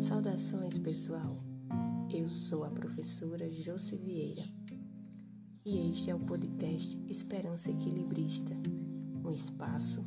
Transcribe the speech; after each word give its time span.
Saudações, 0.00 0.78
pessoal. 0.78 1.44
Eu 2.10 2.26
sou 2.26 2.64
a 2.64 2.70
professora 2.70 3.52
Josi 3.52 3.98
Vieira 3.98 4.48
e 5.62 5.90
este 5.90 6.10
é 6.10 6.14
o 6.14 6.18
podcast 6.18 6.98
Esperança 7.06 7.70
Equilibrista 7.70 8.54
um 9.22 9.30
espaço 9.30 10.02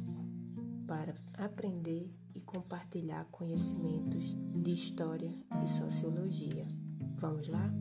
para 0.88 1.14
aprender 1.36 2.12
e 2.34 2.42
compartilhar 2.42 3.26
conhecimentos 3.26 4.36
de 4.56 4.74
história 4.74 5.32
e 5.64 5.68
sociologia. 5.68 6.66
Vamos 7.18 7.48
lá? 7.48 7.72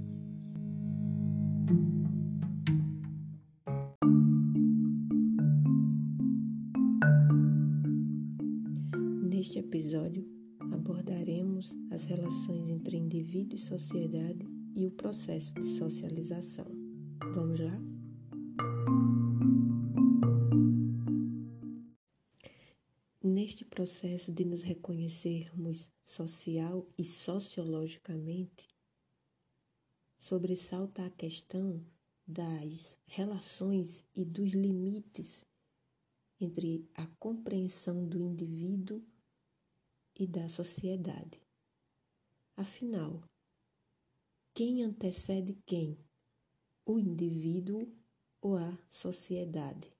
Neste 9.31 9.59
episódio, 9.59 10.42
as 11.93 12.07
relações 12.07 12.71
entre 12.71 12.97
indivíduo 12.97 13.55
e 13.55 13.59
sociedade 13.59 14.49
e 14.75 14.87
o 14.87 14.91
processo 14.91 15.53
de 15.53 15.67
socialização. 15.67 16.65
Vamos 17.35 17.61
lá? 17.61 17.79
Neste 23.23 23.67
processo 23.67 24.33
de 24.33 24.43
nos 24.43 24.63
reconhecermos 24.63 25.91
social 26.03 26.89
e 26.97 27.05
sociologicamente, 27.05 28.67
sobressalta 30.19 31.05
a 31.05 31.11
questão 31.11 31.85
das 32.27 32.97
relações 33.07 34.03
e 34.17 34.25
dos 34.25 34.53
limites 34.53 35.45
entre 36.41 36.89
a 36.95 37.07
compreensão 37.19 38.09
do 38.09 38.19
indivíduo 38.19 39.03
e 40.19 40.27
da 40.27 40.49
sociedade. 40.49 41.52
Afinal, 42.63 43.21
quem 44.55 44.85
antecede 44.85 45.59
quem? 45.67 45.99
O 46.87 46.97
indivíduo 46.97 47.93
ou 48.41 48.57
a 48.57 48.79
sociedade? 48.89 49.93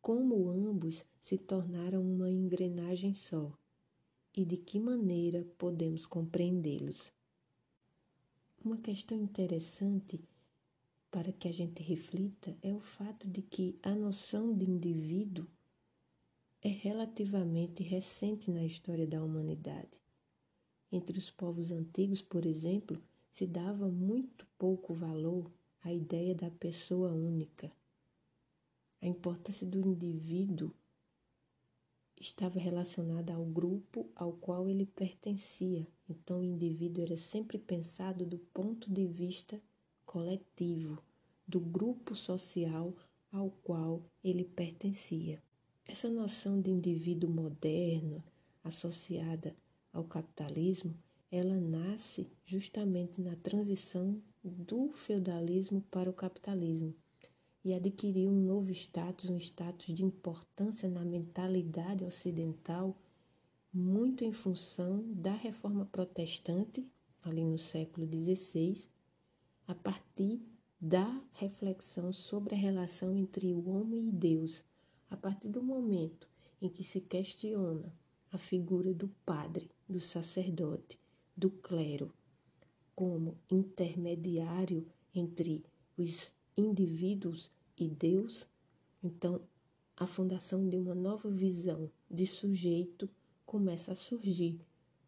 Como 0.00 0.50
ambos 0.50 1.04
se 1.20 1.38
tornaram 1.38 2.02
uma 2.02 2.28
engrenagem 2.28 3.14
só 3.14 3.56
e 4.36 4.44
de 4.44 4.56
que 4.56 4.80
maneira 4.80 5.44
podemos 5.56 6.04
compreendê-los? 6.04 7.12
Uma 8.64 8.78
questão 8.78 9.16
interessante 9.22 10.20
para 11.12 11.32
que 11.32 11.46
a 11.46 11.52
gente 11.52 11.80
reflita 11.80 12.58
é 12.60 12.74
o 12.74 12.80
fato 12.80 13.28
de 13.28 13.40
que 13.40 13.78
a 13.84 13.94
noção 13.94 14.52
de 14.52 14.68
indivíduo 14.68 15.46
é 16.60 16.70
relativamente 16.70 17.84
recente 17.84 18.50
na 18.50 18.64
história 18.64 19.06
da 19.06 19.22
humanidade. 19.22 20.01
Entre 20.92 21.16
os 21.16 21.30
povos 21.30 21.70
antigos, 21.70 22.20
por 22.20 22.44
exemplo, 22.44 23.02
se 23.30 23.46
dava 23.46 23.88
muito 23.88 24.46
pouco 24.58 24.92
valor 24.92 25.50
à 25.82 25.90
ideia 25.90 26.34
da 26.34 26.50
pessoa 26.50 27.10
única. 27.12 27.72
A 29.00 29.06
importância 29.06 29.66
do 29.66 29.80
indivíduo 29.80 30.70
estava 32.20 32.58
relacionada 32.58 33.32
ao 33.32 33.42
grupo 33.42 34.06
ao 34.14 34.34
qual 34.34 34.68
ele 34.68 34.84
pertencia. 34.84 35.88
Então, 36.06 36.40
o 36.40 36.44
indivíduo 36.44 37.02
era 37.02 37.16
sempre 37.16 37.58
pensado 37.58 38.26
do 38.26 38.38
ponto 38.38 38.92
de 38.92 39.06
vista 39.06 39.60
coletivo, 40.04 41.02
do 41.48 41.58
grupo 41.58 42.14
social 42.14 42.94
ao 43.32 43.50
qual 43.64 44.04
ele 44.22 44.44
pertencia. 44.44 45.42
Essa 45.86 46.10
noção 46.10 46.60
de 46.60 46.70
indivíduo 46.70 47.30
moderno, 47.30 48.22
associada 48.62 49.56
ao 49.92 50.04
capitalismo, 50.04 50.96
ela 51.30 51.56
nasce 51.56 52.30
justamente 52.44 53.20
na 53.20 53.36
transição 53.36 54.20
do 54.42 54.92
feudalismo 54.92 55.82
para 55.90 56.10
o 56.10 56.12
capitalismo 56.12 56.94
e 57.64 57.72
adquiriu 57.72 58.30
um 58.30 58.44
novo 58.44 58.70
status, 58.72 59.30
um 59.30 59.36
status 59.36 59.94
de 59.94 60.04
importância 60.04 60.88
na 60.88 61.04
mentalidade 61.04 62.04
ocidental, 62.04 62.96
muito 63.72 64.24
em 64.24 64.32
função 64.32 65.04
da 65.14 65.32
reforma 65.32 65.86
protestante, 65.86 66.86
ali 67.22 67.44
no 67.44 67.58
século 67.58 68.06
XVI, 68.06 68.88
a 69.66 69.74
partir 69.74 70.42
da 70.80 71.22
reflexão 71.34 72.12
sobre 72.12 72.56
a 72.56 72.58
relação 72.58 73.16
entre 73.16 73.52
o 73.52 73.68
homem 73.68 74.08
e 74.08 74.12
Deus, 74.12 74.62
a 75.08 75.16
partir 75.16 75.48
do 75.48 75.62
momento 75.62 76.28
em 76.60 76.68
que 76.68 76.82
se 76.82 77.00
questiona 77.00 77.94
a 78.32 78.38
figura 78.38 78.94
do 78.94 79.08
padre, 79.26 79.70
do 79.86 80.00
sacerdote, 80.00 80.98
do 81.36 81.50
clero, 81.50 82.10
como 82.94 83.36
intermediário 83.50 84.86
entre 85.14 85.62
os 85.98 86.32
indivíduos 86.56 87.50
e 87.76 87.88
Deus, 87.88 88.46
então 89.02 89.42
a 89.94 90.06
fundação 90.06 90.66
de 90.66 90.76
uma 90.78 90.94
nova 90.94 91.28
visão 91.28 91.90
de 92.10 92.26
sujeito 92.26 93.08
começa 93.44 93.92
a 93.92 93.96
surgir. 93.96 94.58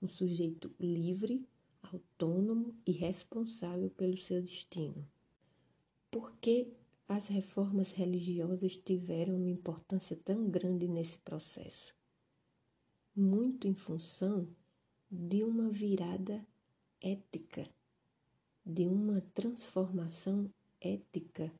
Um 0.02 0.08
sujeito 0.08 0.70
livre, 0.78 1.48
autônomo 1.82 2.74
e 2.86 2.92
responsável 2.92 3.88
pelo 3.88 4.18
seu 4.18 4.42
destino. 4.42 5.08
Por 6.10 6.36
que 6.36 6.74
as 7.08 7.28
reformas 7.28 7.92
religiosas 7.92 8.76
tiveram 8.76 9.36
uma 9.36 9.50
importância 9.50 10.14
tão 10.14 10.50
grande 10.50 10.86
nesse 10.86 11.18
processo? 11.18 11.94
Muito 13.16 13.68
em 13.68 13.74
função 13.76 14.48
de 15.08 15.44
uma 15.44 15.70
virada 15.70 16.44
ética, 17.00 17.70
de 18.66 18.88
uma 18.88 19.20
transformação 19.32 20.50
ética 20.80 21.54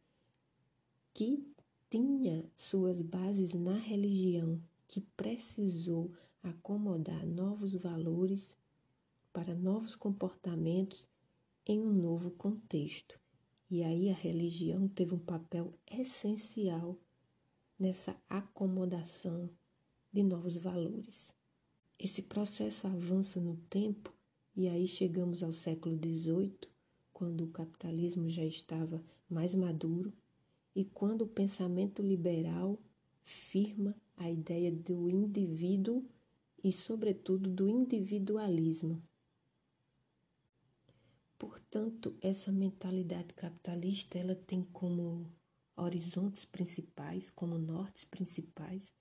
que 1.13 1.47
tinha 1.89 2.51
suas 2.57 3.01
bases 3.03 3.55
na 3.55 3.77
religião, 3.77 4.61
que 4.89 5.01
precisou 5.17 6.13
acomodar 6.43 7.25
novos 7.25 7.77
valores 7.77 8.57
para 9.33 9.55
novos 9.55 9.95
comportamentos 9.95 11.09
em 11.65 11.79
um 11.79 11.93
novo 11.93 12.33
contexto. 12.33 13.17
E 13.71 13.85
aí 13.85 14.11
a 14.11 14.15
religião 14.15 14.89
teve 14.89 15.15
um 15.15 15.21
papel 15.21 15.73
essencial 15.87 16.99
nessa 17.79 18.21
acomodação 18.29 19.49
de 20.13 20.25
novos 20.25 20.57
valores. 20.57 21.33
Esse 21.99 22.23
processo 22.23 22.87
avança 22.87 23.41
no 23.41 23.57
tempo 23.71 24.13
e 24.57 24.69
aí 24.69 24.87
chegamos 24.87 25.43
ao 25.43 25.53
século 25.53 25.97
XVIII, 25.97 26.59
quando 27.13 27.45
o 27.45 27.51
capitalismo 27.51 28.29
já 28.29 28.45
estava 28.45 29.03
mais 29.29 29.55
maduro 29.55 30.13
e 30.75 30.85
quando 30.85 31.23
o 31.23 31.29
pensamento 31.29 32.03
liberal 32.03 32.79
firma 33.25 33.97
a 34.17 34.31
ideia 34.31 34.71
do 34.71 35.09
indivíduo 35.09 36.05
e, 36.63 36.73
sobretudo, 36.73 37.49
do 37.49 37.69
individualismo. 37.69 39.03
Portanto, 41.39 42.17
essa 42.21 42.51
mentalidade 42.51 43.35
capitalista 43.35 44.19
ela 44.19 44.35
tem 44.35 44.63
como 44.73 45.27
horizontes 45.77 46.45
principais, 46.45 47.31
como 47.31 47.59
nortes 47.59 48.05
principais, 48.05 48.93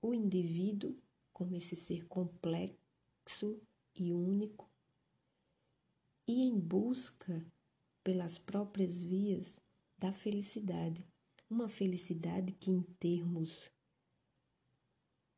o 0.00 0.14
indivíduo 0.14 0.96
como 1.40 1.56
esse 1.56 1.74
ser 1.74 2.06
complexo 2.06 3.58
e 3.94 4.12
único, 4.12 4.70
e 6.28 6.42
em 6.42 6.60
busca 6.60 7.50
pelas 8.04 8.36
próprias 8.36 9.02
vias 9.02 9.58
da 9.96 10.12
felicidade. 10.12 11.02
Uma 11.48 11.66
felicidade 11.66 12.52
que, 12.52 12.70
em 12.70 12.82
termos 12.82 13.72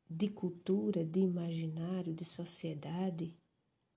de 0.09 0.27
cultura, 0.27 1.05
de 1.05 1.21
imaginário, 1.21 2.13
de 2.13 2.25
sociedade, 2.25 3.33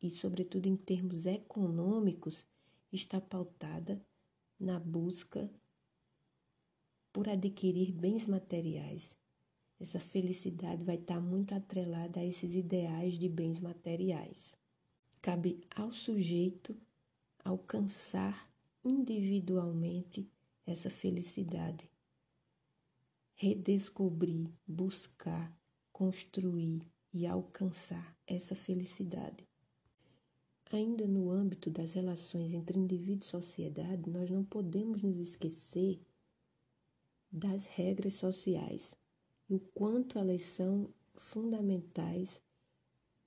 e, 0.00 0.08
sobretudo, 0.08 0.68
em 0.68 0.76
termos 0.76 1.26
econômicos, 1.26 2.46
está 2.92 3.20
pautada 3.20 4.00
na 4.60 4.78
busca 4.78 5.52
por 7.12 7.28
adquirir 7.28 7.90
bens 7.90 8.26
materiais. 8.26 9.18
Essa 9.78 10.00
felicidade 10.00 10.82
vai 10.82 10.96
estar 10.96 11.20
muito 11.20 11.54
atrelada 11.54 12.20
a 12.20 12.24
esses 12.24 12.54
ideais 12.54 13.18
de 13.18 13.28
bens 13.28 13.60
materiais. 13.60 14.56
Cabe 15.20 15.60
ao 15.74 15.92
sujeito 15.92 16.74
alcançar 17.44 18.50
individualmente 18.82 20.26
essa 20.66 20.88
felicidade. 20.88 21.90
Redescobrir, 23.34 24.50
buscar, 24.66 25.54
construir 25.92 26.80
e 27.12 27.26
alcançar 27.26 28.16
essa 28.26 28.54
felicidade. 28.54 29.46
Ainda 30.72 31.06
no 31.06 31.30
âmbito 31.30 31.70
das 31.70 31.92
relações 31.92 32.52
entre 32.54 32.78
indivíduo 32.78 33.20
e 33.20 33.24
sociedade, 33.24 34.08
nós 34.08 34.30
não 34.30 34.42
podemos 34.42 35.02
nos 35.02 35.18
esquecer 35.18 36.00
das 37.30 37.66
regras 37.66 38.14
sociais 38.14 38.96
e 39.48 39.54
o 39.54 39.60
quanto 39.60 40.18
elas 40.18 40.42
são 40.42 40.88
fundamentais 41.14 42.40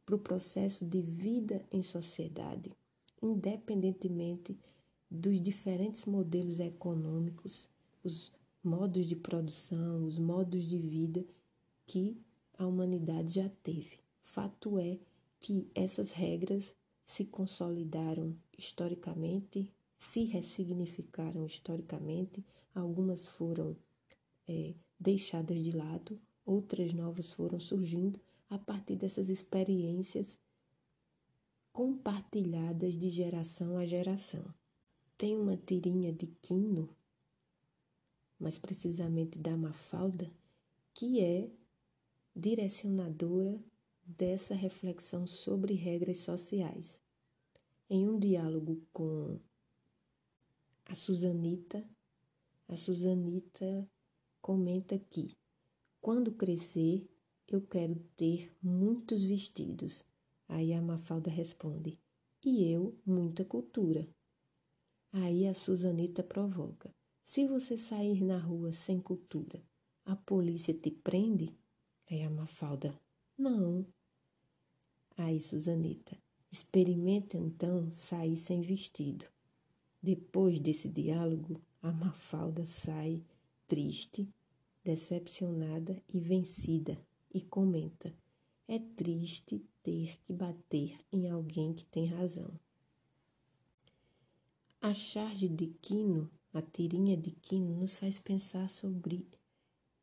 para 0.05 0.15
o 0.15 0.19
processo 0.19 0.85
de 0.85 1.01
vida 1.01 1.65
em 1.71 1.81
sociedade, 1.81 2.71
independentemente 3.21 4.57
dos 5.09 5.39
diferentes 5.41 6.05
modelos 6.05 6.59
econômicos, 6.59 7.69
os 8.03 8.31
modos 8.63 9.05
de 9.05 9.15
produção, 9.15 10.05
os 10.05 10.19
modos 10.19 10.63
de 10.63 10.77
vida 10.77 11.25
que 11.85 12.17
a 12.57 12.67
humanidade 12.67 13.33
já 13.33 13.49
teve. 13.63 13.99
Fato 14.21 14.77
é 14.77 14.99
que 15.39 15.67
essas 15.73 16.11
regras 16.11 16.73
se 17.05 17.25
consolidaram 17.25 18.35
historicamente, 18.57 19.73
se 19.97 20.25
ressignificaram 20.25 21.45
historicamente, 21.45 22.45
algumas 22.75 23.27
foram 23.27 23.75
é, 24.47 24.75
deixadas 24.99 25.63
de 25.63 25.71
lado, 25.71 26.19
outras 26.45 26.93
novas 26.93 27.31
foram 27.31 27.59
surgindo 27.59 28.19
a 28.49 28.57
partir 28.57 28.95
dessas 28.95 29.29
experiências 29.29 30.37
compartilhadas 31.71 32.97
de 32.97 33.09
geração 33.09 33.77
a 33.77 33.85
geração. 33.85 34.53
Tem 35.17 35.37
uma 35.37 35.55
tirinha 35.55 36.11
de 36.11 36.27
Quino, 36.41 36.89
mais 38.39 38.57
precisamente 38.57 39.37
da 39.37 39.55
Mafalda, 39.55 40.31
que 40.93 41.21
é 41.21 41.49
direcionadora 42.35 43.61
dessa 44.05 44.55
reflexão 44.55 45.27
sobre 45.27 45.73
regras 45.73 46.17
sociais. 46.17 46.99
Em 47.89 48.07
um 48.07 48.19
diálogo 48.19 48.81
com 48.91 49.39
a 50.85 50.95
Susanita, 50.95 51.87
a 52.67 52.75
Susanita 52.75 53.87
comenta 54.41 54.97
que 54.97 55.35
quando 56.01 56.31
crescer 56.31 57.07
eu 57.47 57.61
quero 57.61 57.95
ter 58.15 58.51
muitos 58.61 59.23
vestidos. 59.23 60.05
Aí 60.47 60.73
a 60.73 60.81
Mafalda 60.81 61.29
responde: 61.29 61.97
E 62.43 62.71
eu, 62.71 62.97
muita 63.05 63.43
cultura. 63.43 64.07
Aí 65.11 65.47
a 65.47 65.53
Susanita 65.53 66.23
provoca: 66.23 66.93
Se 67.25 67.47
você 67.47 67.75
sair 67.75 68.23
na 68.23 68.37
rua 68.37 68.71
sem 68.71 68.99
cultura, 68.99 69.61
a 70.05 70.15
polícia 70.15 70.73
te 70.73 70.91
prende? 70.91 71.55
Aí 72.09 72.23
a 72.23 72.29
Mafalda: 72.29 72.99
Não. 73.37 73.85
Aí 75.17 75.39
Susanita: 75.39 76.17
Experimenta 76.51 77.37
então 77.37 77.91
sair 77.91 78.37
sem 78.37 78.61
vestido. 78.61 79.25
Depois 80.01 80.59
desse 80.59 80.87
diálogo, 80.87 81.61
a 81.81 81.91
Mafalda 81.91 82.65
sai 82.65 83.23
triste, 83.69 84.27
decepcionada 84.83 86.01
e 86.11 86.19
vencida 86.19 86.99
e 87.31 87.39
comenta: 87.39 88.11
É 88.67 88.79
triste 88.79 89.63
ter 89.83 90.19
que 90.25 90.33
bater 90.33 90.99
em 91.13 91.29
alguém 91.29 91.71
que 91.71 91.85
tem 91.85 92.07
razão. 92.07 92.51
A 94.81 94.91
charge 94.91 95.47
de 95.47 95.67
Quino, 95.67 96.31
a 96.51 96.63
tirinha 96.63 97.15
de 97.15 97.29
Quino, 97.29 97.75
nos 97.75 97.95
faz 97.95 98.17
pensar 98.17 98.69
sobre 98.71 99.27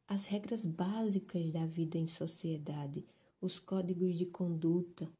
as 0.06 0.26
regras 0.26 0.64
básicas 0.64 1.50
da 1.50 1.66
vida 1.66 1.98
em 1.98 2.06
sociedade, 2.06 3.04
os 3.40 3.58
códigos 3.58 4.16
de 4.16 4.26
conduta, 4.26 5.10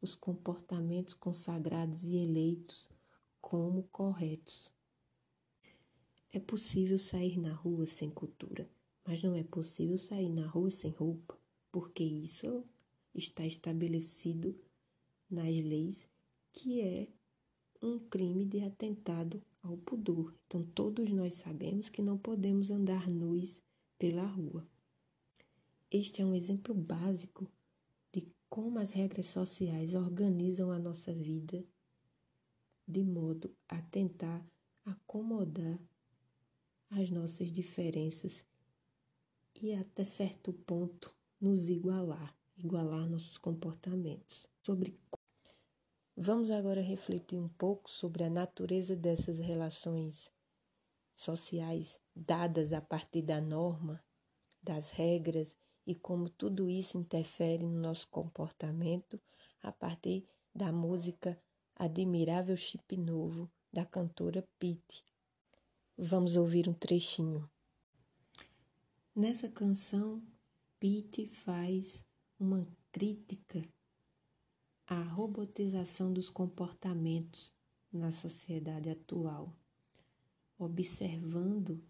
os 0.00 0.14
comportamentos 0.14 1.14
consagrados 1.14 2.04
e 2.04 2.14
eleitos 2.14 2.88
como 3.40 3.82
corretos. 3.90 4.75
É 6.36 6.38
possível 6.38 6.98
sair 6.98 7.38
na 7.38 7.54
rua 7.54 7.86
sem 7.86 8.10
cultura, 8.10 8.68
mas 9.06 9.22
não 9.22 9.34
é 9.34 9.42
possível 9.42 9.96
sair 9.96 10.28
na 10.28 10.46
rua 10.46 10.68
sem 10.68 10.90
roupa 10.90 11.34
porque 11.72 12.04
isso 12.04 12.62
está 13.14 13.46
estabelecido 13.46 14.54
nas 15.30 15.56
leis 15.56 16.06
que 16.52 16.82
é 16.82 17.08
um 17.80 17.98
crime 17.98 18.44
de 18.44 18.60
atentado 18.60 19.42
ao 19.62 19.78
pudor. 19.78 20.34
Então, 20.46 20.62
todos 20.62 21.08
nós 21.08 21.32
sabemos 21.32 21.88
que 21.88 22.02
não 22.02 22.18
podemos 22.18 22.70
andar 22.70 23.08
nus 23.08 23.62
pela 23.98 24.26
rua. 24.26 24.68
Este 25.90 26.20
é 26.20 26.26
um 26.26 26.34
exemplo 26.34 26.74
básico 26.74 27.50
de 28.12 28.28
como 28.46 28.78
as 28.78 28.90
regras 28.90 29.24
sociais 29.24 29.94
organizam 29.94 30.70
a 30.70 30.78
nossa 30.78 31.14
vida 31.14 31.64
de 32.86 33.02
modo 33.02 33.56
a 33.66 33.80
tentar 33.80 34.46
acomodar 34.84 35.80
as 36.90 37.10
nossas 37.10 37.50
diferenças 37.50 38.44
e 39.60 39.74
até 39.74 40.04
certo 40.04 40.52
ponto 40.52 41.14
nos 41.40 41.68
igualar, 41.68 42.36
igualar 42.56 43.08
nossos 43.08 43.38
comportamentos. 43.38 44.48
Sobre 44.62 44.98
Vamos 46.18 46.50
agora 46.50 46.80
refletir 46.80 47.38
um 47.38 47.48
pouco 47.48 47.90
sobre 47.90 48.24
a 48.24 48.30
natureza 48.30 48.96
dessas 48.96 49.38
relações 49.38 50.32
sociais 51.14 52.00
dadas 52.14 52.72
a 52.72 52.80
partir 52.80 53.20
da 53.20 53.38
norma, 53.38 54.02
das 54.62 54.90
regras 54.90 55.54
e 55.86 55.94
como 55.94 56.30
tudo 56.30 56.70
isso 56.70 56.96
interfere 56.96 57.62
no 57.64 57.78
nosso 57.78 58.08
comportamento 58.08 59.20
a 59.62 59.70
partir 59.70 60.26
da 60.54 60.72
música 60.72 61.38
Admirável 61.74 62.56
Chip 62.56 62.96
Novo 62.96 63.50
da 63.70 63.84
cantora 63.84 64.42
Pete. 64.58 65.05
Vamos 65.98 66.36
ouvir 66.36 66.68
um 66.68 66.74
trechinho. 66.74 67.48
Nessa 69.14 69.48
canção, 69.48 70.22
Pitt 70.78 71.26
faz 71.28 72.04
uma 72.38 72.68
crítica 72.92 73.66
à 74.86 75.02
robotização 75.02 76.12
dos 76.12 76.28
comportamentos 76.28 77.50
na 77.90 78.12
sociedade 78.12 78.90
atual, 78.90 79.50
observando 80.58 81.82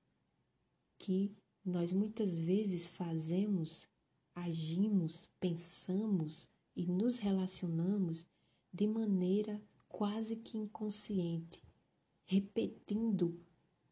que 0.97 1.35
nós 1.65 1.93
muitas 1.93 2.39
vezes 2.39 2.87
fazemos, 2.87 3.89
agimos, 4.37 5.29
pensamos 5.41 6.49
e 6.77 6.87
nos 6.87 7.19
relacionamos 7.19 8.25
de 8.73 8.87
maneira 8.87 9.61
quase 9.89 10.37
que 10.37 10.57
inconsciente, 10.57 11.61
repetindo 12.25 13.45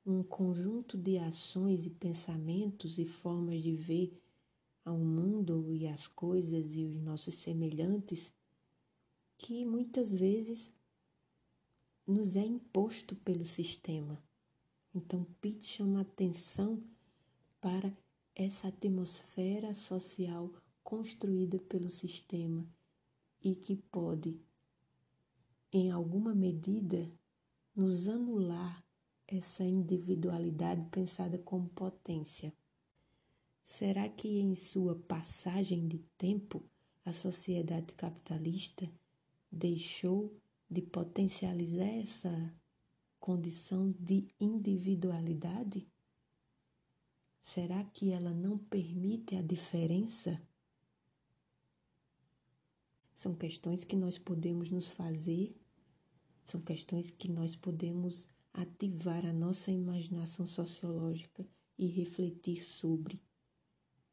um 0.06 0.22
conjunto 0.22 0.98
de 0.98 1.18
ações 1.18 1.86
e 1.86 1.90
pensamentos 1.90 2.98
e 2.98 3.06
formas 3.06 3.62
de 3.62 3.74
ver 3.74 4.20
ao 4.84 4.98
mundo 4.98 5.72
e 5.72 5.86
às 5.86 6.06
coisas 6.06 6.74
e 6.74 6.84
os 6.84 6.96
nossos 6.96 7.36
semelhantes 7.36 8.32
que 9.38 9.64
muitas 9.64 10.14
vezes 10.14 10.70
nos 12.06 12.36
é 12.36 12.44
imposto 12.44 13.16
pelo 13.16 13.44
sistema. 13.44 14.22
Então, 14.94 15.26
Pitt 15.40 15.64
chama 15.64 16.02
atenção 16.02 16.82
para 17.60 17.96
essa 18.34 18.68
atmosfera 18.68 19.72
social 19.72 20.52
construída 20.82 21.58
pelo 21.58 21.88
sistema 21.88 22.68
e 23.42 23.54
que 23.54 23.74
pode, 23.74 24.38
em 25.72 25.90
alguma 25.90 26.34
medida, 26.34 27.10
nos 27.74 28.06
anular 28.06 28.83
essa 29.26 29.64
individualidade 29.64 30.84
pensada 30.90 31.38
como 31.38 31.68
potência. 31.68 32.52
Será 33.62 34.08
que 34.08 34.40
em 34.40 34.54
sua 34.54 34.94
passagem 34.94 35.88
de 35.88 35.98
tempo 36.18 36.62
a 37.04 37.12
sociedade 37.12 37.94
capitalista 37.94 38.90
deixou 39.50 40.36
de 40.70 40.82
potencializar 40.82 41.88
essa 41.88 42.54
condição 43.18 43.94
de 43.98 44.28
individualidade? 44.38 45.86
Será 47.40 47.84
que 47.84 48.10
ela 48.10 48.34
não 48.34 48.58
permite 48.58 49.36
a 49.36 49.42
diferença? 49.42 50.40
São 53.14 53.34
questões 53.34 53.84
que 53.84 53.96
nós 53.96 54.18
podemos 54.18 54.70
nos 54.70 54.90
fazer, 54.90 55.54
são 56.42 56.60
questões 56.60 57.10
que 57.10 57.28
nós 57.28 57.54
podemos 57.54 58.26
ativar 58.54 59.26
a 59.26 59.32
nossa 59.32 59.72
imaginação 59.72 60.46
sociológica 60.46 61.46
e 61.76 61.86
refletir 61.86 62.62
sobre. 62.62 63.20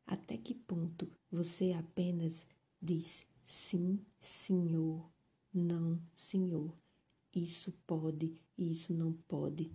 Até 0.05 0.35
que 0.35 0.55
ponto 0.55 1.09
você 1.31 1.73
apenas 1.73 2.45
diz 2.81 3.25
sim, 3.43 4.03
senhor, 4.19 5.09
não, 5.53 6.01
senhor, 6.15 6.75
isso 7.33 7.71
pode 7.85 8.35
e 8.57 8.71
isso 8.71 8.93
não 8.93 9.13
pode? 9.13 9.71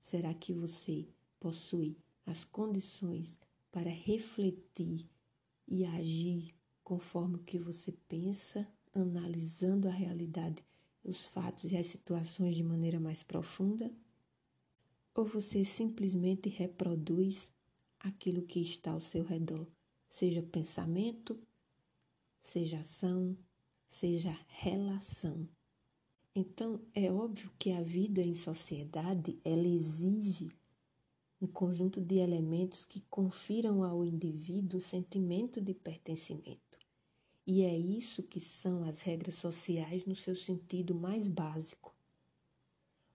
Será 0.00 0.32
que 0.32 0.54
você 0.54 1.06
possui 1.38 1.96
as 2.24 2.42
condições 2.42 3.38
para 3.70 3.90
refletir 3.90 5.06
e 5.68 5.84
agir 5.84 6.54
conforme 6.82 7.36
o 7.36 7.42
que 7.42 7.58
você 7.58 7.92
pensa, 8.08 8.66
analisando 8.94 9.88
a 9.88 9.92
realidade, 9.92 10.64
os 11.04 11.26
fatos 11.26 11.70
e 11.70 11.76
as 11.76 11.86
situações 11.86 12.54
de 12.56 12.62
maneira 12.62 12.98
mais 12.98 13.22
profunda? 13.22 13.92
Ou 15.16 15.24
você 15.24 15.64
simplesmente 15.64 16.50
reproduz 16.50 17.50
aquilo 17.98 18.42
que 18.42 18.60
está 18.60 18.90
ao 18.90 19.00
seu 19.00 19.24
redor, 19.24 19.66
seja 20.10 20.42
pensamento, 20.42 21.40
seja 22.38 22.80
ação, 22.80 23.34
seja 23.86 24.38
relação. 24.46 25.48
Então, 26.34 26.82
é 26.92 27.10
óbvio 27.10 27.50
que 27.58 27.72
a 27.72 27.82
vida 27.82 28.20
em 28.20 28.34
sociedade, 28.34 29.40
ela 29.42 29.66
exige 29.66 30.50
um 31.40 31.46
conjunto 31.46 31.98
de 31.98 32.16
elementos 32.16 32.84
que 32.84 33.00
confiram 33.08 33.82
ao 33.82 34.04
indivíduo 34.04 34.76
o 34.76 34.82
sentimento 34.82 35.62
de 35.62 35.72
pertencimento. 35.72 36.78
E 37.46 37.62
é 37.62 37.74
isso 37.74 38.22
que 38.22 38.38
são 38.38 38.84
as 38.84 39.00
regras 39.00 39.36
sociais 39.36 40.04
no 40.04 40.14
seu 40.14 40.36
sentido 40.36 40.94
mais 40.94 41.26
básico. 41.26 41.94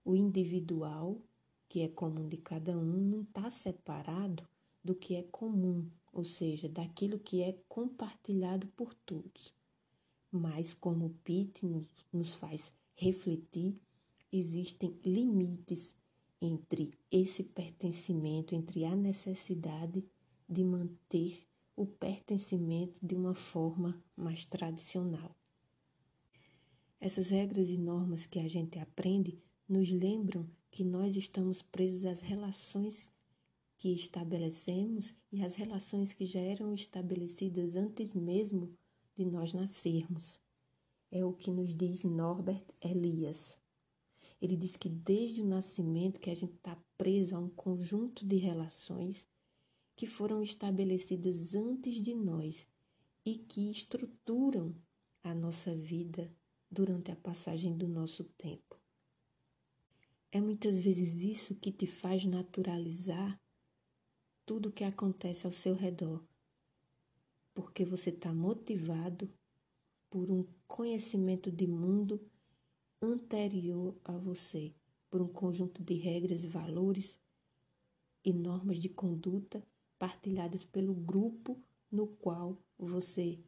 O 0.04 0.16
individual, 0.16 1.22
que 1.72 1.80
é 1.80 1.88
comum 1.88 2.28
de 2.28 2.36
cada 2.36 2.76
um, 2.76 2.84
não 2.84 3.22
está 3.22 3.50
separado 3.50 4.46
do 4.84 4.94
que 4.94 5.14
é 5.14 5.22
comum, 5.22 5.88
ou 6.12 6.22
seja, 6.22 6.68
daquilo 6.68 7.18
que 7.18 7.40
é 7.40 7.54
compartilhado 7.66 8.66
por 8.76 8.92
todos. 8.92 9.54
Mas, 10.30 10.74
como 10.74 11.16
Pitt 11.24 11.64
nos 12.12 12.34
faz 12.34 12.70
refletir, 12.94 13.74
existem 14.30 14.94
limites 15.02 15.94
entre 16.42 16.92
esse 17.10 17.42
pertencimento, 17.42 18.54
entre 18.54 18.84
a 18.84 18.94
necessidade 18.94 20.04
de 20.46 20.62
manter 20.62 21.48
o 21.74 21.86
pertencimento 21.86 23.00
de 23.02 23.14
uma 23.14 23.34
forma 23.34 23.98
mais 24.14 24.44
tradicional. 24.44 25.34
Essas 27.00 27.30
regras 27.30 27.70
e 27.70 27.78
normas 27.78 28.26
que 28.26 28.40
a 28.40 28.46
gente 28.46 28.78
aprende 28.78 29.42
nos 29.66 29.90
lembram 29.90 30.46
que 30.72 30.82
nós 30.82 31.16
estamos 31.16 31.60
presos 31.60 32.06
às 32.06 32.22
relações 32.22 33.10
que 33.76 33.90
estabelecemos 33.90 35.14
e 35.30 35.44
às 35.44 35.54
relações 35.54 36.14
que 36.14 36.24
já 36.24 36.40
eram 36.40 36.72
estabelecidas 36.72 37.76
antes 37.76 38.14
mesmo 38.14 38.72
de 39.14 39.26
nós 39.26 39.52
nascermos. 39.52 40.40
É 41.10 41.22
o 41.22 41.34
que 41.34 41.50
nos 41.50 41.74
diz 41.74 42.04
Norbert 42.04 42.64
Elias. 42.80 43.58
Ele 44.40 44.56
diz 44.56 44.74
que 44.74 44.88
desde 44.88 45.42
o 45.42 45.46
nascimento 45.46 46.18
que 46.18 46.30
a 46.30 46.34
gente 46.34 46.54
está 46.54 46.74
preso 46.96 47.36
a 47.36 47.38
um 47.38 47.50
conjunto 47.50 48.26
de 48.26 48.36
relações 48.36 49.26
que 49.94 50.06
foram 50.06 50.42
estabelecidas 50.42 51.54
antes 51.54 51.96
de 52.00 52.14
nós 52.14 52.66
e 53.26 53.36
que 53.36 53.70
estruturam 53.70 54.74
a 55.22 55.34
nossa 55.34 55.76
vida 55.76 56.34
durante 56.70 57.12
a 57.12 57.16
passagem 57.16 57.76
do 57.76 57.86
nosso 57.86 58.24
tempo. 58.38 58.81
É 60.34 60.40
muitas 60.40 60.80
vezes 60.80 61.22
isso 61.22 61.54
que 61.54 61.70
te 61.70 61.86
faz 61.86 62.24
naturalizar 62.24 63.38
tudo 64.46 64.70
o 64.70 64.72
que 64.72 64.82
acontece 64.82 65.44
ao 65.44 65.52
seu 65.52 65.74
redor, 65.74 66.24
porque 67.52 67.84
você 67.84 68.08
está 68.08 68.32
motivado 68.32 69.30
por 70.08 70.30
um 70.30 70.46
conhecimento 70.66 71.52
de 71.52 71.66
mundo 71.66 72.18
anterior 73.02 73.94
a 74.02 74.16
você, 74.16 74.74
por 75.10 75.20
um 75.20 75.28
conjunto 75.28 75.82
de 75.82 75.96
regras, 75.96 76.46
valores 76.46 77.20
e 78.24 78.32
normas 78.32 78.78
de 78.78 78.88
conduta 78.88 79.62
partilhadas 79.98 80.64
pelo 80.64 80.94
grupo 80.94 81.62
no 81.90 82.06
qual 82.06 82.56
você 82.78 83.38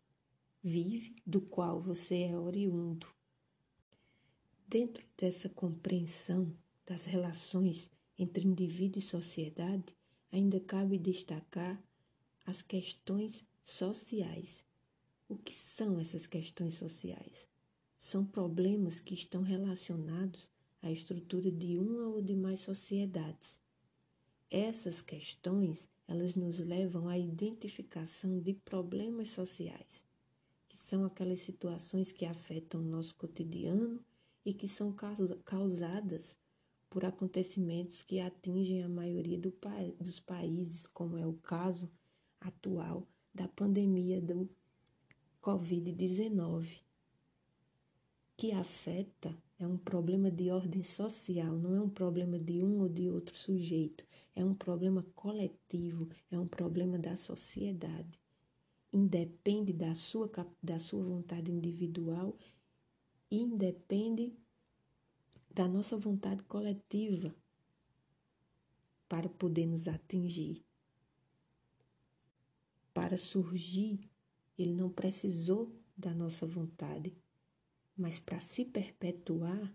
vive, 0.62 1.16
do 1.24 1.40
qual 1.40 1.80
você 1.80 2.24
é 2.24 2.38
oriundo. 2.38 3.06
Dentro 4.68 5.06
dessa 5.16 5.48
compreensão 5.48 6.54
das 6.86 7.04
relações 7.04 7.90
entre 8.18 8.46
indivíduo 8.46 8.98
e 8.98 9.02
sociedade, 9.02 9.94
ainda 10.30 10.60
cabe 10.60 10.98
destacar 10.98 11.82
as 12.46 12.62
questões 12.62 13.44
sociais. 13.64 14.64
O 15.28 15.36
que 15.36 15.52
são 15.52 15.98
essas 15.98 16.26
questões 16.26 16.74
sociais? 16.74 17.48
São 17.98 18.24
problemas 18.24 19.00
que 19.00 19.14
estão 19.14 19.42
relacionados 19.42 20.50
à 20.82 20.90
estrutura 20.92 21.50
de 21.50 21.78
uma 21.78 22.08
ou 22.08 22.20
de 22.20 22.36
mais 22.36 22.60
sociedades. 22.60 23.58
Essas 24.50 25.00
questões, 25.00 25.88
elas 26.06 26.34
nos 26.34 26.60
levam 26.60 27.08
à 27.08 27.18
identificação 27.18 28.38
de 28.38 28.52
problemas 28.52 29.28
sociais, 29.28 30.04
que 30.68 30.76
são 30.76 31.04
aquelas 31.04 31.40
situações 31.40 32.12
que 32.12 32.26
afetam 32.26 32.80
o 32.80 32.84
nosso 32.84 33.14
cotidiano 33.14 34.04
e 34.44 34.52
que 34.52 34.68
são 34.68 34.94
causadas 35.44 36.36
por 36.94 37.04
acontecimentos 37.04 38.04
que 38.04 38.20
atingem 38.20 38.84
a 38.84 38.88
maioria 38.88 39.36
do 39.36 39.50
pa 39.50 39.74
dos 39.98 40.20
países, 40.20 40.86
como 40.86 41.18
é 41.18 41.26
o 41.26 41.32
caso 41.32 41.90
atual 42.40 43.04
da 43.34 43.48
pandemia 43.48 44.20
do 44.20 44.48
Covid-19, 45.42 46.68
que 48.36 48.52
afeta 48.52 49.36
é 49.58 49.66
um 49.66 49.76
problema 49.76 50.30
de 50.30 50.52
ordem 50.52 50.84
social, 50.84 51.58
não 51.58 51.74
é 51.74 51.80
um 51.80 51.90
problema 51.90 52.38
de 52.38 52.62
um 52.62 52.82
ou 52.82 52.88
de 52.88 53.10
outro 53.10 53.34
sujeito, 53.34 54.06
é 54.36 54.44
um 54.44 54.54
problema 54.54 55.04
coletivo, 55.16 56.08
é 56.30 56.38
um 56.38 56.46
problema 56.46 56.96
da 56.96 57.16
sociedade. 57.16 58.20
Independe 58.92 59.72
da 59.72 59.96
sua, 59.96 60.30
da 60.62 60.78
sua 60.78 61.02
vontade 61.02 61.50
individual, 61.50 62.36
independe 63.28 64.32
da 65.54 65.68
nossa 65.68 65.96
vontade 65.96 66.42
coletiva 66.42 67.32
para 69.08 69.28
poder 69.28 69.66
nos 69.66 69.86
atingir. 69.86 70.64
Para 72.92 73.16
surgir, 73.16 74.10
ele 74.58 74.74
não 74.74 74.90
precisou 74.90 75.72
da 75.96 76.12
nossa 76.12 76.44
vontade, 76.44 77.16
mas 77.96 78.18
para 78.18 78.40
se 78.40 78.64
perpetuar, 78.64 79.72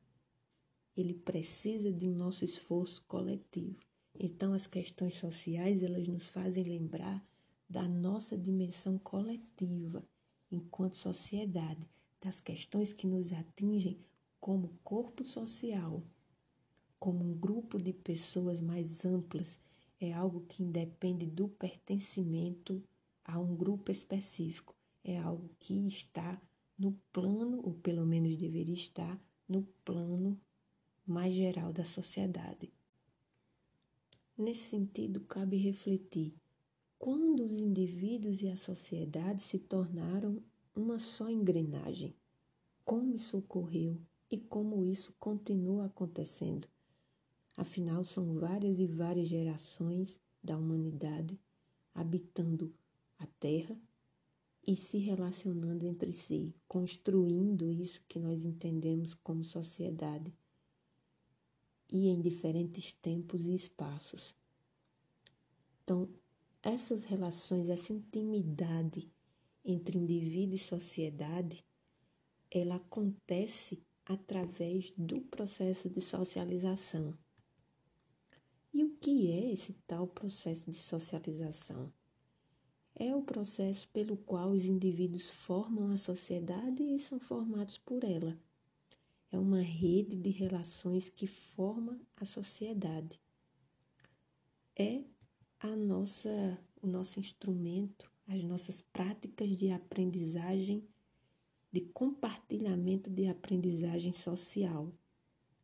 ele 0.98 1.14
precisa 1.14 1.94
de 1.94 2.10
nosso 2.10 2.44
esforço 2.44 3.02
coletivo. 3.08 3.80
Então, 4.20 4.52
as 4.52 4.68
questões 4.68 5.16
sociais, 5.16 5.82
elas 5.82 6.10
nos 6.10 6.28
fazem 6.28 6.66
lembrar 6.66 7.26
da 7.70 7.88
nossa 7.88 8.38
dimensão 8.38 8.98
coletiva 8.98 10.06
enquanto 10.52 10.98
sociedade, 10.98 11.90
das 12.20 12.42
questões 12.42 12.92
que 12.92 13.08
nos 13.08 13.32
atingem 13.32 13.98
como 14.40 14.80
corpo 14.84 15.24
social, 15.24 16.04
como 17.00 17.24
um 17.24 17.34
grupo 17.34 17.78
de 17.78 17.94
pessoas 17.94 18.62
mais 18.62 19.06
amplas, 19.06 19.60
é 20.00 20.14
algo 20.14 20.42
que 20.48 20.64
independe 20.64 21.26
do 21.26 21.48
pertencimento 21.48 22.84
a 23.24 23.40
um 23.40 23.56
grupo 23.56 23.92
específico, 23.92 24.76
é 25.04 25.18
algo 25.20 25.50
que 25.60 25.74
está 25.88 26.42
no 26.78 26.94
plano, 27.12 27.60
ou 27.64 27.74
pelo 27.74 28.06
menos 28.06 28.38
deveria 28.38 28.74
estar, 28.74 29.20
no 29.48 29.64
plano 29.84 30.40
mais 31.06 31.34
geral 31.36 31.74
da 31.74 31.84
sociedade. 31.84 32.72
Nesse 34.38 34.70
sentido, 34.70 35.20
cabe 35.22 35.58
refletir 35.58 36.34
quando 36.98 37.44
os 37.44 37.54
indivíduos 37.54 38.42
e 38.42 38.48
a 38.48 38.56
sociedade 38.56 39.42
se 39.42 39.60
tornaram 39.60 40.42
uma 40.76 40.98
só 41.00 41.30
engrenagem. 41.30 42.16
Como 42.86 43.14
isso 43.14 43.38
ocorreu? 43.38 44.00
E 44.30 44.38
como 44.38 44.86
isso 44.86 45.14
continua 45.20 45.86
acontecendo. 45.86 46.68
Afinal, 47.58 48.04
são 48.04 48.36
várias 48.36 48.80
e 48.80 48.88
várias 48.88 49.28
gerações 49.28 50.20
da 50.44 50.58
humanidade 50.58 51.40
habitando 51.94 52.74
a 53.18 53.26
Terra 53.26 53.78
e 54.66 54.76
se 54.76 54.98
relacionando 54.98 55.86
entre 55.86 56.12
si, 56.12 56.54
construindo 56.68 57.72
isso 57.72 58.04
que 58.08 58.20
nós 58.20 58.46
entendemos 58.46 59.14
como 59.14 59.44
sociedade 59.44 60.34
e 61.92 62.08
em 62.08 62.22
diferentes 62.22 62.94
tempos 62.94 63.46
e 63.46 63.54
espaços. 63.54 64.36
Então, 65.84 66.08
essas 66.62 67.04
relações, 67.04 67.68
essa 67.68 67.92
intimidade 67.92 69.12
entre 69.66 69.98
indivíduo 69.98 70.56
e 70.56 70.60
sociedade, 70.60 71.66
ela 72.52 72.76
acontece 72.76 73.82
através 74.10 74.92
do 74.98 75.22
processo 75.22 75.88
de 75.88 76.02
socialização. 76.02 77.16
E 78.74 78.84
o 78.84 78.90
que 78.96 79.32
é 79.32 79.52
esse 79.54 79.74
tal 79.86 80.08
processo 80.08 80.72
de 80.72 80.78
socialização? 80.78 81.94
É 82.96 83.16
o 83.16 83.22
processo 83.22 83.88
pelo 83.90 84.18
qual 84.18 84.50
os 84.50 84.66
indivíduos 84.66 85.30
formam 85.30 85.92
a 85.92 85.98
sociedade 85.98 86.82
e 86.82 86.98
são 86.98 87.20
formados 87.20 87.78
por 87.78 88.04
ela. 88.04 88.36
É 89.32 89.38
uma 89.38 89.62
rede 89.62 90.18
de 90.18 90.32
relações 90.32 91.08
que 91.08 91.28
forma 91.28 92.02
a 92.18 92.26
sociedade. 92.26 93.22
É 94.76 95.04
a 95.60 95.76
nossa, 95.76 96.60
o 96.82 96.88
nosso 96.88 97.20
instrumento, 97.20 98.12
as 98.28 98.44
nossas 98.44 98.82
práticas 98.82 99.56
de 99.56 99.70
aprendizagem 99.70 100.84
de 101.72 101.82
compartilhamento 101.82 103.10
de 103.10 103.28
aprendizagem 103.28 104.12
social. 104.14 104.92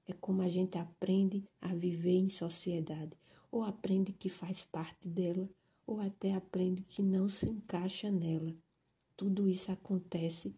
É 0.08 0.14
como 0.14 0.42
a 0.42 0.48
gente 0.48 0.78
aprende 0.78 1.44
a 1.60 1.74
viver 1.74 2.18
em 2.18 2.30
sociedade, 2.30 3.18
ou 3.52 3.64
aprende 3.64 4.14
que 4.14 4.30
faz 4.30 4.64
parte 4.64 5.08
dela, 5.08 5.50
ou 5.88 6.00
até 6.00 6.34
aprende 6.34 6.84
que 6.84 7.02
não 7.02 7.28
se 7.28 7.50
encaixa 7.50 8.12
nela. 8.12 8.56
Tudo 9.18 9.50
isso 9.50 9.72
acontece 9.72 10.54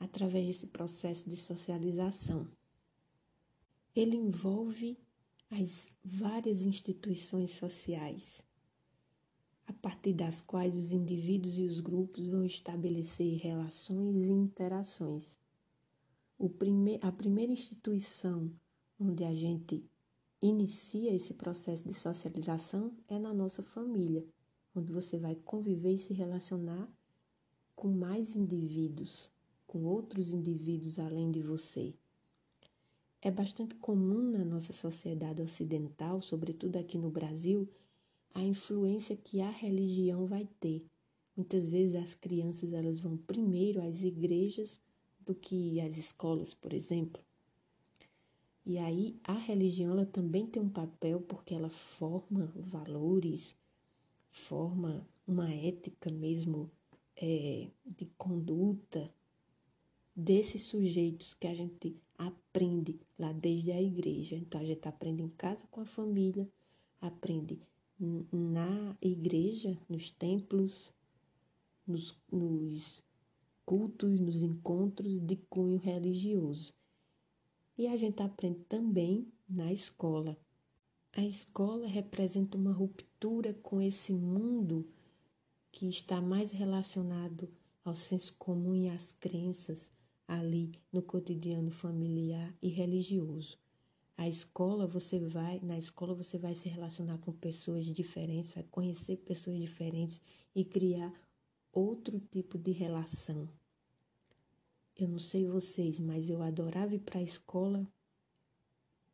através 0.00 0.46
desse 0.46 0.66
processo 0.66 1.28
de 1.28 1.36
socialização. 1.36 2.48
Ele 3.94 4.16
envolve 4.16 4.96
as 5.50 5.90
várias 6.04 6.62
instituições 6.62 7.52
sociais, 7.52 8.42
a 9.68 9.72
partir 9.74 10.14
das 10.14 10.40
quais 10.40 10.74
os 10.74 10.92
indivíduos 10.92 11.58
e 11.58 11.64
os 11.64 11.78
grupos 11.78 12.26
vão 12.28 12.42
estabelecer 12.42 13.36
relações 13.36 14.24
e 14.24 14.30
interações. 14.30 15.38
Prime 16.58 16.98
a 17.02 17.12
primeira 17.12 17.52
instituição 17.52 18.50
onde 18.98 19.24
a 19.24 19.34
gente 19.34 19.84
inicia 20.40 21.14
esse 21.14 21.34
processo 21.34 21.86
de 21.86 21.92
socialização 21.92 22.96
é 23.08 23.18
na 23.18 23.34
nossa 23.34 23.62
família, 23.62 24.24
onde 24.74 24.90
você 24.90 25.18
vai 25.18 25.34
conviver 25.34 25.92
e 25.92 25.98
se 25.98 26.14
relacionar 26.14 26.88
com 27.76 27.88
mais 27.88 28.34
indivíduos, 28.34 29.30
com 29.66 29.84
outros 29.84 30.32
indivíduos 30.32 30.98
além 30.98 31.30
de 31.30 31.42
você. 31.42 31.94
É 33.20 33.30
bastante 33.30 33.74
comum 33.74 34.30
na 34.30 34.44
nossa 34.44 34.72
sociedade 34.72 35.42
ocidental, 35.42 36.22
sobretudo 36.22 36.76
aqui 36.76 36.96
no 36.96 37.10
Brasil, 37.10 37.68
a 38.34 38.42
influência 38.42 39.16
que 39.16 39.40
a 39.40 39.50
religião 39.50 40.26
vai 40.26 40.48
ter. 40.60 40.84
Muitas 41.36 41.68
vezes 41.68 41.94
as 41.94 42.14
crianças 42.14 42.72
elas 42.72 43.00
vão 43.00 43.16
primeiro 43.16 43.80
às 43.80 44.02
igrejas 44.02 44.80
do 45.24 45.34
que 45.34 45.80
às 45.80 45.96
escolas, 45.96 46.52
por 46.54 46.72
exemplo. 46.72 47.22
E 48.64 48.76
aí 48.78 49.18
a 49.24 49.34
religião 49.34 49.92
ela 49.92 50.04
também 50.04 50.46
tem 50.46 50.62
um 50.62 50.68
papel 50.68 51.20
porque 51.20 51.54
ela 51.54 51.70
forma 51.70 52.52
valores, 52.54 53.56
forma 54.30 55.08
uma 55.26 55.50
ética 55.52 56.10
mesmo 56.10 56.70
é, 57.16 57.68
de 57.86 58.06
conduta 58.16 59.12
desses 60.14 60.62
sujeitos 60.62 61.32
que 61.34 61.46
a 61.46 61.54
gente 61.54 61.96
aprende 62.16 62.98
lá 63.18 63.32
desde 63.32 63.70
a 63.70 63.80
igreja. 63.80 64.36
Então 64.36 64.60
a 64.60 64.64
gente 64.64 64.86
aprende 64.88 65.22
em 65.22 65.28
casa 65.28 65.66
com 65.70 65.80
a 65.80 65.86
família, 65.86 66.48
aprende 67.00 67.60
na 67.98 68.96
igreja, 69.02 69.76
nos 69.88 70.10
templos, 70.10 70.92
nos, 71.86 72.16
nos 72.30 73.02
cultos, 73.64 74.20
nos 74.20 74.42
encontros 74.42 75.20
de 75.20 75.36
cunho 75.36 75.78
religioso. 75.78 76.74
E 77.76 77.86
a 77.86 77.96
gente 77.96 78.22
aprende 78.22 78.60
também 78.68 79.26
na 79.48 79.72
escola. 79.72 80.36
A 81.12 81.24
escola 81.24 81.86
representa 81.86 82.56
uma 82.56 82.72
ruptura 82.72 83.54
com 83.54 83.80
esse 83.80 84.12
mundo 84.12 84.86
que 85.72 85.88
está 85.88 86.20
mais 86.20 86.52
relacionado 86.52 87.48
ao 87.84 87.94
senso 87.94 88.34
comum 88.38 88.74
e 88.74 88.88
às 88.88 89.12
crenças 89.12 89.90
ali 90.26 90.72
no 90.92 91.02
cotidiano 91.02 91.70
familiar 91.70 92.54
e 92.60 92.68
religioso. 92.68 93.58
A 94.18 94.26
escola 94.26 94.84
você 94.84 95.20
vai, 95.20 95.60
na 95.60 95.78
escola 95.78 96.12
você 96.12 96.36
vai 96.36 96.52
se 96.52 96.68
relacionar 96.68 97.18
com 97.18 97.30
pessoas 97.30 97.86
diferentes, 97.86 98.52
vai 98.52 98.64
conhecer 98.64 99.18
pessoas 99.18 99.60
diferentes 99.60 100.20
e 100.52 100.64
criar 100.64 101.14
outro 101.72 102.18
tipo 102.18 102.58
de 102.58 102.72
relação. 102.72 103.48
Eu 104.96 105.06
não 105.06 105.20
sei 105.20 105.46
vocês, 105.46 106.00
mas 106.00 106.28
eu 106.28 106.42
adorava 106.42 106.96
ir 106.96 106.98
para 106.98 107.20
a 107.20 107.22
escola 107.22 107.86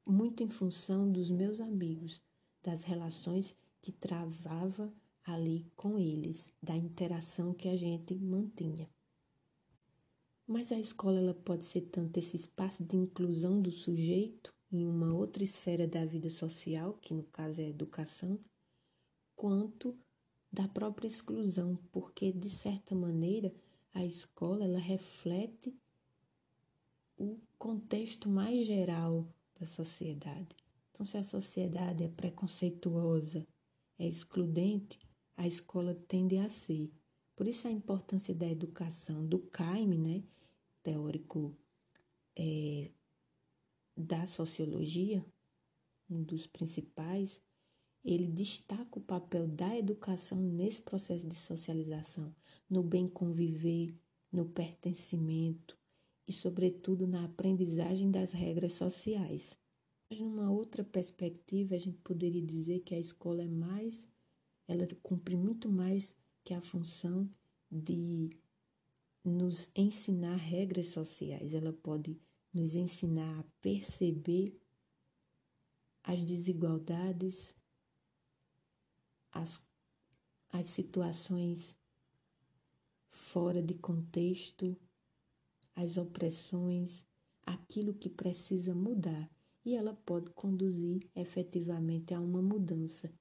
muito 0.07 0.43
em 0.43 0.49
função 0.49 1.13
dos 1.13 1.29
meus 1.29 1.61
amigos, 1.61 2.23
das 2.63 2.83
relações 2.83 3.55
que 3.83 3.93
travava 3.93 4.91
ali 5.23 5.71
com 5.77 5.99
eles, 5.99 6.51
da 6.63 6.75
interação 6.75 7.53
que 7.53 7.69
a 7.69 7.77
gente 7.77 8.15
mantinha. 8.15 8.89
Mas 10.47 10.73
a 10.73 10.79
escola 10.79 11.19
ela 11.19 11.35
pode 11.35 11.63
ser 11.63 11.83
tanto 11.83 12.17
esse 12.17 12.37
espaço 12.37 12.83
de 12.83 12.97
inclusão 12.97 13.61
do 13.61 13.71
sujeito 13.71 14.54
em 14.75 14.87
uma 14.87 15.15
outra 15.15 15.45
esfera 15.45 15.87
da 15.87 16.05
vida 16.05 16.29
social, 16.29 16.95
que 17.01 17.15
no 17.15 17.23
caso 17.23 17.61
é 17.61 17.65
a 17.65 17.69
educação, 17.69 18.39
quanto 19.37 19.97
da 20.53 20.67
própria 20.67 21.07
exclusão, 21.07 21.79
porque 21.93 22.33
de 22.33 22.51
certa 22.51 22.95
maneira 22.95 23.55
a 23.93 24.03
escola 24.03 24.65
ela 24.65 24.79
reflete 24.79 25.73
o 27.17 27.39
contexto 27.57 28.29
mais 28.29 28.67
geral 28.67 29.27
da 29.59 29.67
sociedade. 29.67 30.49
Então, 30.91 31.07
se 31.07 31.17
a 31.17 31.23
sociedade 31.23 32.05
é 32.05 32.09
preconceituosa, 32.09 33.47
é 33.99 34.07
excludente, 34.07 34.99
a 35.37 35.47
escola 35.47 35.95
tende 36.09 36.37
a 36.39 36.49
ser. 36.49 36.91
Por 37.37 37.47
isso 37.47 37.67
a 37.67 37.71
importância 37.71 38.35
da 38.35 38.47
educação, 38.47 39.25
do 39.27 39.39
CAIM, 39.39 39.99
né, 39.99 40.23
teórico 40.83 41.57
é, 42.37 42.91
da 43.97 44.27
sociologia, 44.27 45.25
um 46.11 46.23
dos 46.23 46.47
principais, 46.47 47.41
ele 48.05 48.27
destaca 48.27 48.99
o 48.99 49.03
papel 49.03 49.47
da 49.47 49.77
educação 49.77 50.39
nesse 50.39 50.83
processo 50.83 51.27
de 51.27 51.35
socialização, 51.35 52.35
no 52.69 52.83
bem 52.83 53.09
conviver, 53.09 53.95
no 54.31 54.45
pertencimento 54.45 55.79
e, 56.27 56.33
sobretudo, 56.33 57.07
na 57.07 57.25
aprendizagem 57.25 58.11
das 58.11 58.33
regras 58.33 58.73
sociais. 58.73 59.57
Mas, 60.11 60.21
numa 60.21 60.51
outra 60.51 60.85
perspectiva, 60.85 61.75
a 61.75 61.79
gente 61.79 61.99
poderia 61.99 62.43
dizer 62.43 62.81
que 62.81 62.95
a 62.95 62.99
escola 62.99 63.43
é 63.43 63.49
mais, 63.49 64.07
ela 64.69 64.87
cumpre 65.03 65.35
muito 65.35 65.71
mais 65.71 66.15
que 66.43 66.53
a 66.53 66.61
função 66.61 67.29
de 67.71 68.29
nos 69.25 69.69
ensinar 69.75 70.37
regras 70.37 70.89
sociais, 70.89 71.55
ela 71.55 71.73
pode 71.73 72.19
nos 72.55 72.77
ensinar 72.77 73.41
a 73.41 73.45
perceber 73.61 74.57
as 76.05 76.25
desigualdades, 76.25 77.53
as, 79.33 79.61
as 80.53 80.67
situações 80.67 81.75
fora 83.11 83.61
de 83.61 83.75
contexto, 83.75 84.77
as 85.75 85.97
opressões, 85.97 87.05
aquilo 87.45 87.93
que 87.93 88.09
precisa 88.09 88.73
mudar. 88.73 89.29
E 89.65 89.75
ela 89.75 89.95
pode 89.95 90.31
conduzir 90.31 91.09
efetivamente 91.17 92.15
a 92.15 92.21
uma 92.21 92.41
mudança, 92.41 93.13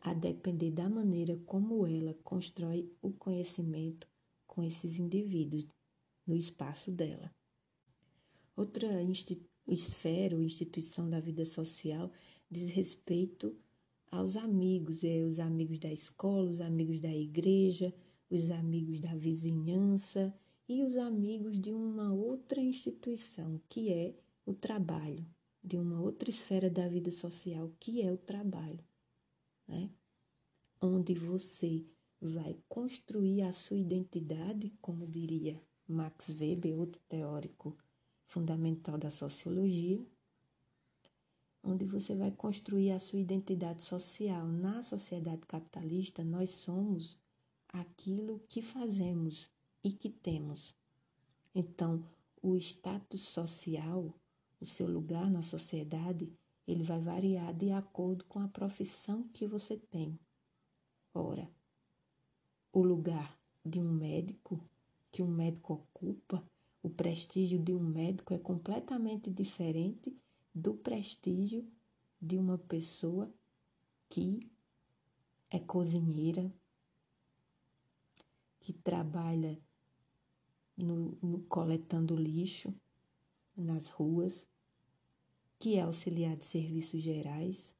a 0.00 0.14
depender 0.14 0.70
da 0.70 0.88
maneira 0.88 1.36
como 1.44 1.86
ela 1.86 2.14
constrói 2.24 2.90
o 3.02 3.12
conhecimento 3.12 4.08
com 4.46 4.62
esses 4.62 4.98
indivíduos 4.98 5.66
no 6.26 6.34
espaço 6.34 6.90
dela. 6.90 7.30
Outra 8.56 8.88
esfera 9.66 10.36
ou 10.36 10.42
instituição 10.42 11.08
da 11.10 11.18
vida 11.18 11.44
social 11.44 12.10
diz 12.50 12.70
respeito 12.70 13.56
aos 14.10 14.36
amigos, 14.36 15.02
é 15.02 15.24
os 15.24 15.40
amigos 15.40 15.80
da 15.80 15.92
escola, 15.92 16.48
os 16.48 16.60
amigos 16.60 17.00
da 17.00 17.12
igreja, 17.12 17.92
os 18.30 18.50
amigos 18.50 19.00
da 19.00 19.12
vizinhança 19.14 20.32
e 20.68 20.82
os 20.82 20.96
amigos 20.96 21.58
de 21.58 21.72
uma 21.72 22.12
outra 22.12 22.60
instituição, 22.60 23.60
que 23.68 23.92
é 23.92 24.14
o 24.46 24.54
trabalho, 24.54 25.26
de 25.62 25.76
uma 25.76 26.00
outra 26.00 26.30
esfera 26.30 26.70
da 26.70 26.86
vida 26.86 27.10
social, 27.10 27.72
que 27.80 28.02
é 28.02 28.12
o 28.12 28.16
trabalho, 28.16 28.84
né? 29.66 29.90
Onde 30.80 31.14
você 31.14 31.84
vai 32.20 32.56
construir 32.68 33.42
a 33.42 33.50
sua 33.50 33.78
identidade, 33.78 34.72
como 34.80 35.06
diria 35.06 35.60
Max 35.88 36.28
Weber, 36.38 36.78
outro 36.78 37.00
teórico 37.08 37.76
fundamental 38.26 38.98
da 38.98 39.10
sociologia, 39.10 40.04
onde 41.62 41.84
você 41.84 42.14
vai 42.14 42.30
construir 42.30 42.90
a 42.90 42.98
sua 42.98 43.20
identidade 43.20 43.82
social. 43.84 44.46
Na 44.46 44.82
sociedade 44.82 45.46
capitalista, 45.46 46.22
nós 46.22 46.50
somos 46.50 47.18
aquilo 47.68 48.40
que 48.48 48.60
fazemos 48.60 49.50
e 49.82 49.90
que 49.90 50.08
temos. 50.08 50.74
Então, 51.54 52.04
o 52.42 52.56
status 52.56 53.22
social, 53.22 54.12
o 54.60 54.66
seu 54.66 54.86
lugar 54.86 55.30
na 55.30 55.42
sociedade, 55.42 56.30
ele 56.66 56.82
vai 56.82 57.00
variar 57.00 57.54
de 57.54 57.70
acordo 57.70 58.24
com 58.24 58.40
a 58.40 58.48
profissão 58.48 59.28
que 59.28 59.46
você 59.46 59.76
tem. 59.76 60.18
Ora, 61.12 61.48
o 62.72 62.82
lugar 62.82 63.38
de 63.64 63.78
um 63.80 63.90
médico 63.90 64.60
que 65.12 65.22
um 65.22 65.28
médico 65.28 65.74
ocupa 65.74 66.44
o 66.84 66.90
prestígio 66.90 67.58
de 67.58 67.72
um 67.72 67.80
médico 67.80 68.34
é 68.34 68.38
completamente 68.38 69.30
diferente 69.30 70.14
do 70.54 70.74
prestígio 70.74 71.66
de 72.20 72.36
uma 72.36 72.58
pessoa 72.58 73.32
que 74.10 74.52
é 75.50 75.58
cozinheira, 75.58 76.54
que 78.60 78.74
trabalha 78.74 79.58
no, 80.76 81.16
no, 81.22 81.40
coletando 81.44 82.14
lixo 82.14 82.74
nas 83.56 83.88
ruas, 83.88 84.46
que 85.58 85.76
é 85.76 85.80
auxiliar 85.80 86.36
de 86.36 86.44
serviços 86.44 87.02
gerais 87.02 87.74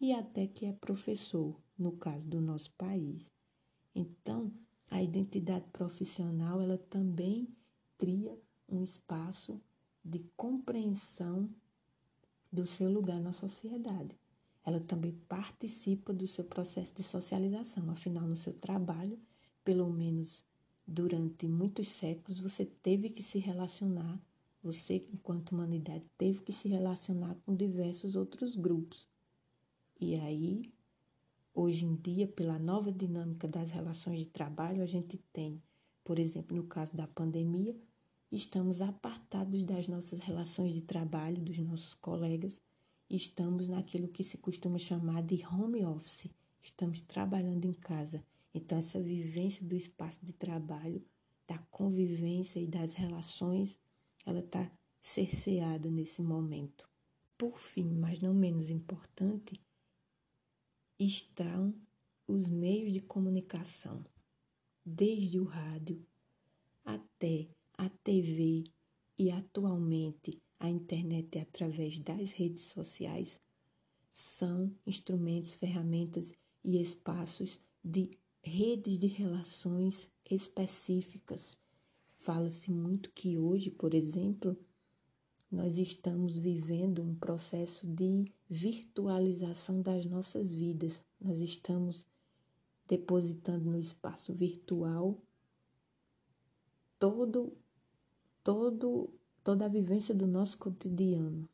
e 0.00 0.14
até 0.14 0.46
que 0.46 0.64
é 0.64 0.72
professor, 0.72 1.60
no 1.76 1.92
caso 1.92 2.26
do 2.26 2.40
nosso 2.40 2.72
país. 2.72 3.30
Então, 3.94 4.50
a 4.88 5.02
identidade 5.02 5.66
profissional 5.70 6.58
ela 6.58 6.78
também 6.78 7.54
cria 8.02 8.36
um 8.68 8.82
espaço 8.82 9.60
de 10.04 10.18
compreensão 10.36 11.48
do 12.50 12.66
seu 12.66 12.90
lugar 12.90 13.20
na 13.20 13.32
sociedade. 13.32 14.18
Ela 14.64 14.80
também 14.80 15.12
participa 15.28 16.12
do 16.12 16.26
seu 16.26 16.42
processo 16.42 16.92
de 16.92 17.04
socialização, 17.04 17.88
afinal, 17.90 18.26
no 18.26 18.34
seu 18.34 18.54
trabalho, 18.54 19.20
pelo 19.64 19.88
menos 19.88 20.44
durante 20.84 21.46
muitos 21.46 21.86
séculos, 21.90 22.40
você 22.40 22.64
teve 22.64 23.08
que 23.08 23.22
se 23.22 23.38
relacionar, 23.38 24.20
você, 24.60 24.96
enquanto 25.14 25.52
humanidade, 25.52 26.04
teve 26.18 26.40
que 26.40 26.52
se 26.52 26.66
relacionar 26.66 27.36
com 27.46 27.54
diversos 27.54 28.16
outros 28.16 28.56
grupos. 28.56 29.06
E 30.00 30.16
aí, 30.16 30.72
hoje 31.54 31.84
em 31.84 31.94
dia, 31.94 32.26
pela 32.26 32.58
nova 32.58 32.90
dinâmica 32.90 33.46
das 33.46 33.70
relações 33.70 34.18
de 34.18 34.26
trabalho, 34.26 34.82
a 34.82 34.86
gente 34.86 35.18
tem, 35.32 35.62
por 36.02 36.18
exemplo, 36.18 36.56
no 36.56 36.64
caso 36.64 36.96
da 36.96 37.06
pandemia, 37.06 37.76
estamos 38.36 38.80
apartados 38.80 39.64
das 39.64 39.86
nossas 39.86 40.18
relações 40.20 40.72
de 40.72 40.80
trabalho, 40.80 41.42
dos 41.42 41.58
nossos 41.58 41.94
colegas, 41.94 42.58
estamos 43.08 43.68
naquilo 43.68 44.08
que 44.08 44.24
se 44.24 44.38
costuma 44.38 44.78
chamar 44.78 45.22
de 45.22 45.44
home 45.46 45.84
office. 45.84 46.30
Estamos 46.62 47.02
trabalhando 47.02 47.66
em 47.66 47.74
casa. 47.74 48.24
Então, 48.54 48.78
essa 48.78 49.00
vivência 49.00 49.64
do 49.66 49.74
espaço 49.74 50.24
de 50.24 50.32
trabalho, 50.32 51.04
da 51.46 51.58
convivência 51.70 52.58
e 52.58 52.66
das 52.66 52.94
relações, 52.94 53.78
ela 54.24 54.40
está 54.40 54.70
cerceada 55.00 55.90
nesse 55.90 56.22
momento. 56.22 56.88
Por 57.36 57.58
fim, 57.58 57.84
mas 57.84 58.20
não 58.20 58.32
menos 58.32 58.70
importante, 58.70 59.60
estão 60.98 61.74
os 62.26 62.46
meios 62.46 62.92
de 62.92 63.00
comunicação, 63.00 64.04
desde 64.86 65.38
o 65.38 65.44
rádio 65.44 66.06
até 66.84 67.48
a 67.76 67.88
TV 67.88 68.64
e 69.18 69.30
atualmente 69.30 70.40
a 70.58 70.68
internet 70.68 71.38
através 71.38 71.98
das 71.98 72.32
redes 72.32 72.62
sociais 72.64 73.38
são 74.10 74.74
instrumentos, 74.86 75.54
ferramentas 75.54 76.32
e 76.64 76.80
espaços 76.80 77.58
de 77.82 78.18
redes 78.42 78.98
de 78.98 79.06
relações 79.06 80.08
específicas. 80.30 81.56
Fala-se 82.18 82.70
muito 82.70 83.10
que 83.10 83.38
hoje, 83.38 83.70
por 83.70 83.94
exemplo, 83.94 84.56
nós 85.50 85.76
estamos 85.76 86.36
vivendo 86.36 87.02
um 87.02 87.14
processo 87.14 87.86
de 87.86 88.24
virtualização 88.48 89.82
das 89.82 90.06
nossas 90.06 90.50
vidas. 90.50 91.02
Nós 91.20 91.40
estamos 91.40 92.06
depositando 92.86 93.70
no 93.70 93.78
espaço 93.78 94.32
virtual 94.32 95.20
todo 96.98 97.52
todo 98.42 99.10
toda 99.42 99.64
a 99.64 99.68
vivência 99.68 100.14
do 100.14 100.26
nosso 100.26 100.56
cotidiano. 100.58 101.48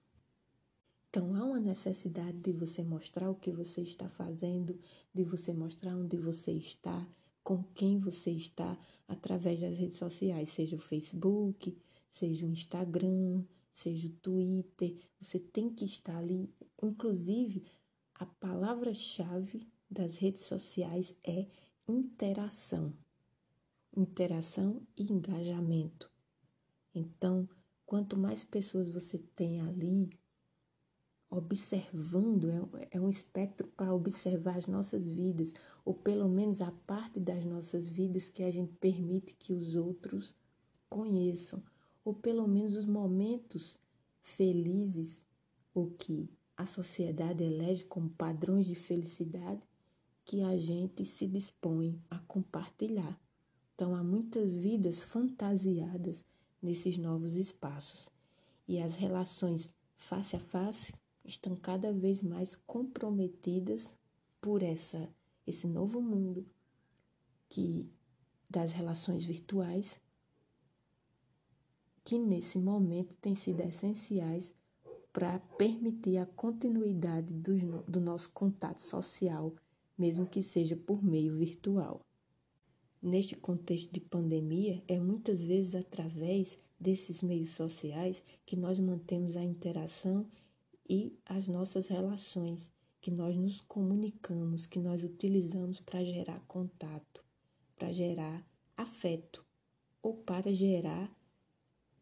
Então 1.09 1.35
há 1.35 1.45
uma 1.45 1.61
necessidade 1.61 2.39
de 2.39 2.53
você 2.53 2.83
mostrar 2.83 3.31
o 3.31 3.35
que 3.35 3.51
você 3.51 3.81
está 3.81 4.09
fazendo, 4.11 4.79
de 5.13 5.25
você 5.25 5.55
mostrar 5.55 5.97
onde 5.97 6.19
você 6.19 6.53
está, 6.53 7.09
com 7.43 7.63
quem 7.75 7.99
você 7.99 8.31
está, 8.31 8.79
através 9.07 9.61
das 9.61 9.79
redes 9.79 9.97
sociais, 9.97 10.51
seja 10.51 10.77
o 10.77 10.81
Facebook, 10.81 11.75
seja 12.11 12.45
o 12.45 12.51
Instagram, 12.51 13.43
seja 13.73 14.07
o 14.07 14.11
Twitter. 14.11 14.95
Você 15.19 15.39
tem 15.39 15.71
que 15.71 15.87
estar 15.87 16.19
ali. 16.19 16.53
Inclusive, 16.83 17.65
a 18.15 18.27
palavra-chave 18.27 19.67
das 19.91 20.19
redes 20.19 20.43
sociais 20.43 21.15
é 21.25 21.47
interação. 21.89 22.93
Interação 23.97 24.83
e 24.95 25.11
engajamento. 25.11 26.18
Então, 26.95 27.49
quanto 27.85 28.17
mais 28.17 28.45
pessoas 28.45 28.89
você 28.89 29.19
tem 29.19 29.61
ali 29.61 30.11
observando, 31.31 32.51
é, 32.51 32.89
é 32.93 33.01
um 33.01 33.09
espectro 33.09 33.69
para 33.69 33.95
observar 33.95 34.57
as 34.57 34.67
nossas 34.67 35.07
vidas, 35.07 35.53
ou 35.85 35.95
pelo 35.95 36.29
menos 36.29 36.61
a 36.61 36.73
parte 36.87 37.21
das 37.21 37.45
nossas 37.45 37.89
vidas 37.89 38.29
que 38.29 38.43
a 38.43 38.51
gente 38.51 38.73
permite 38.75 39.35
que 39.35 39.53
os 39.53 39.77
outros 39.77 40.35
conheçam, 40.89 41.63
ou 42.05 42.15
pelo 42.15 42.49
menos 42.49 42.75
os 42.75 42.87
momentos 42.87 43.79
felizes, 44.23 45.23
ou 45.75 45.91
que 45.91 46.31
a 46.57 46.67
sociedade 46.67 47.45
elege 47.45 47.85
como 47.85 48.11
padrões 48.11 48.67
de 48.67 48.75
felicidade 48.75 49.63
que 50.25 50.43
a 50.43 50.57
gente 50.59 51.05
se 51.05 51.27
dispõe 51.27 52.03
a 52.11 52.19
compartilhar. 52.19 53.19
Então, 53.75 53.95
há 53.95 54.03
muitas 54.03 54.57
vidas 54.57 55.05
fantasiadas 55.05 56.25
nesses 56.63 56.97
novos 56.97 57.37
espaços. 57.37 58.09
E 58.67 58.81
as 58.81 58.95
relações 58.95 59.75
face 59.97 60.37
a 60.37 60.41
face 60.41 60.93
estão 61.25 61.55
cada 61.57 61.93
vez 61.93 62.23
mais 62.23 62.57
comprometidas 62.57 63.93
por 64.41 64.63
essa 64.63 65.09
esse 65.47 65.67
novo 65.67 66.03
mundo 66.03 66.47
que 67.49 67.91
das 68.51 68.73
relações 68.73 69.25
virtuais 69.25 69.99
que 72.05 72.19
nesse 72.19 72.59
momento 72.59 73.15
têm 73.21 73.35
sido 73.35 73.61
essenciais 73.61 74.53
para 75.13 75.39
permitir 75.59 76.17
a 76.19 76.27
continuidade 76.27 77.35
do, 77.35 77.83
do 77.83 78.01
nosso 78.01 78.31
contato 78.31 78.81
social, 78.81 79.55
mesmo 79.99 80.27
que 80.27 80.43
seja 80.43 80.77
por 80.77 81.03
meio 81.03 81.35
virtual. 81.35 82.01
Neste 83.01 83.37
contexto 83.37 83.93
de 83.93 84.01
pandemia, 84.01 84.83
é 84.89 84.99
muitas 84.99 85.45
vezes 85.45 85.77
através 85.77 86.59
desses 86.81 87.23
meios 87.23 87.55
sociais 87.55 88.23
que 88.45 88.57
nós 88.57 88.81
mantemos 88.81 89.37
a 89.37 89.43
interação 89.43 90.29
e 90.89 91.17
as 91.25 91.47
nossas 91.47 91.87
relações, 91.87 92.73
que 93.01 93.11
nós 93.11 93.37
nos 93.37 93.61
comunicamos, 93.61 94.67
que 94.67 94.81
nós 94.81 95.05
utilizamos 95.05 95.81
para 95.81 96.05
gerar 96.05 96.41
contato, 96.49 97.25
para 97.77 97.93
gerar 97.93 98.45
afeto 98.77 99.47
ou 100.03 100.15
para 100.15 100.53
gerar 100.53 101.09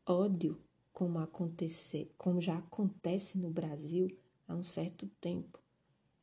ódio, 0.07 0.59
como 0.95 1.19
acontecer, 1.19 2.11
como 2.17 2.41
já 2.41 2.57
acontece 2.57 3.37
no 3.37 3.51
Brasil 3.51 4.09
há 4.49 4.55
um 4.55 4.65
certo 4.65 5.07
tempo. 5.21 5.61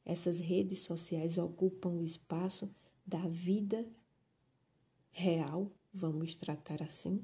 Essas 0.03 0.39
redes 0.39 0.79
sociais 0.79 1.37
ocupam 1.37 1.89
o 1.89 2.03
espaço 2.03 2.73
da 3.05 3.27
vida 3.27 3.87
real, 5.13 5.71
vamos 5.93 6.35
tratar 6.35 6.81
assim, 6.81 7.23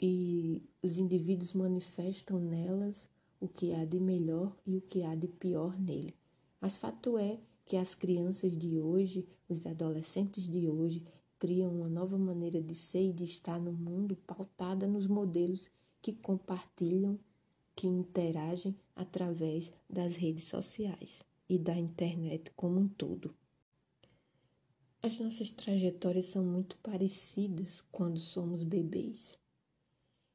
e 0.00 0.62
os 0.82 0.96
indivíduos 0.96 1.52
manifestam 1.52 2.40
nelas 2.40 3.06
o 3.38 3.46
que 3.46 3.74
há 3.74 3.84
de 3.84 4.00
melhor 4.00 4.56
e 4.66 4.78
o 4.78 4.80
que 4.80 5.02
há 5.02 5.14
de 5.14 5.28
pior 5.28 5.78
nele. 5.78 6.14
Mas 6.58 6.78
fato 6.78 7.18
é 7.18 7.38
que 7.66 7.76
as 7.76 7.94
crianças 7.94 8.56
de 8.56 8.80
hoje, 8.80 9.28
os 9.46 9.66
adolescentes 9.66 10.48
de 10.48 10.70
hoje, 10.70 11.04
criam 11.38 11.70
uma 11.70 11.88
nova 11.88 12.16
maneira 12.16 12.62
de 12.62 12.74
ser 12.74 13.10
e 13.10 13.12
de 13.12 13.24
estar 13.24 13.60
no 13.60 13.72
mundo 13.72 14.16
pautada 14.26 14.86
nos 14.86 15.06
modelos 15.06 15.70
que 16.00 16.14
compartilham, 16.14 17.18
que 17.76 17.86
interagem 17.86 18.74
através 18.96 19.70
das 19.88 20.16
redes 20.16 20.44
sociais 20.44 21.22
e 21.46 21.58
da 21.58 21.76
internet 21.76 22.50
como 22.56 22.80
um 22.80 22.88
todo. 22.88 23.34
As 25.02 25.18
nossas 25.18 25.48
trajetórias 25.50 26.26
são 26.26 26.44
muito 26.44 26.76
parecidas 26.76 27.82
quando 27.90 28.18
somos 28.18 28.62
bebês, 28.62 29.38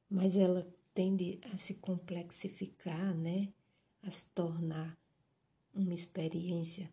mas 0.09 0.35
ela 0.35 0.67
tende 0.91 1.39
a 1.53 1.55
se 1.55 1.75
complexificar, 1.75 3.15
né? 3.15 3.53
A 4.01 4.09
se 4.09 4.25
tornar 4.33 4.97
uma 5.71 5.93
experiência 5.93 6.91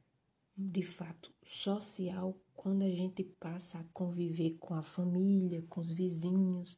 de 0.54 0.82
fato 0.82 1.32
social 1.46 2.38
quando 2.54 2.82
a 2.82 2.90
gente 2.90 3.24
passa 3.24 3.78
a 3.78 3.84
conviver 3.84 4.58
com 4.60 4.74
a 4.74 4.82
família, 4.82 5.64
com 5.70 5.80
os 5.80 5.90
vizinhos, 5.90 6.76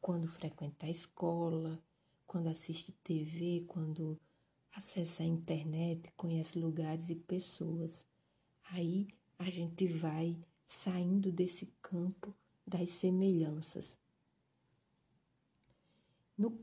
quando 0.00 0.26
frequenta 0.26 0.86
a 0.86 0.90
escola, 0.90 1.80
quando 2.26 2.48
assiste 2.48 2.90
TV, 3.04 3.64
quando 3.68 4.20
acessa 4.72 5.22
a 5.22 5.26
internet, 5.26 6.10
conhece 6.16 6.58
lugares 6.58 7.10
e 7.10 7.14
pessoas. 7.14 8.04
Aí 8.72 9.06
a 9.42 9.50
gente 9.50 9.86
vai 9.88 10.38
saindo 10.64 11.32
desse 11.32 11.66
campo 11.82 12.34
das 12.66 12.90
semelhanças. 12.90 13.98
No 16.38 16.58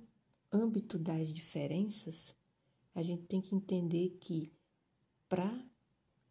âmbito 0.51 0.97
das 0.97 1.31
diferenças, 1.33 2.33
a 2.95 3.03
gente 3.03 3.23
tem 3.23 3.41
que 3.41 3.53
entender 3.53 4.17
que 4.21 4.51
para 5.27 5.53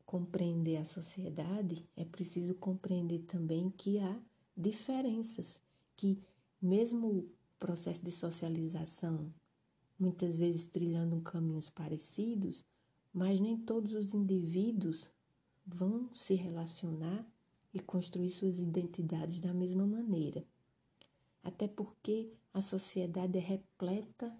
compreender 0.06 0.78
a 0.78 0.84
sociedade 0.87 1.87
é 1.94 2.04
preciso 2.04 2.54
compreender 2.54 3.20
também 3.20 3.70
que 3.70 3.98
há 3.98 4.20
diferenças, 4.56 5.61
que 5.94 6.18
mesmo 6.61 7.08
o 7.08 7.30
processo 7.58 8.02
de 8.02 8.11
socialização 8.11 9.32
muitas 9.98 10.37
vezes 10.37 10.66
trilhando 10.66 11.20
caminhos 11.20 11.68
parecidos, 11.68 12.64
mas 13.12 13.38
nem 13.38 13.56
todos 13.56 13.94
os 13.94 14.14
indivíduos 14.14 15.11
vão 15.68 16.12
se 16.14 16.35
relacionar 16.35 17.26
e 17.72 17.78
construir 17.78 18.31
suas 18.31 18.59
identidades 18.59 19.38
da 19.38 19.52
mesma 19.52 19.87
maneira. 19.87 20.44
até 21.42 21.66
porque 21.66 22.31
a 22.52 22.61
sociedade 22.61 23.38
é 23.38 23.40
repleta 23.40 24.37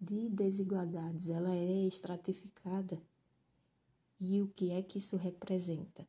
de 0.00 0.28
desigualdades, 0.28 1.28
ela 1.28 1.54
é 1.54 1.86
estratificada. 1.86 3.00
E 4.20 4.40
o 4.40 4.48
que 4.48 4.70
é 4.70 4.82
que 4.82 4.98
isso 4.98 5.16
representa? 5.16 6.06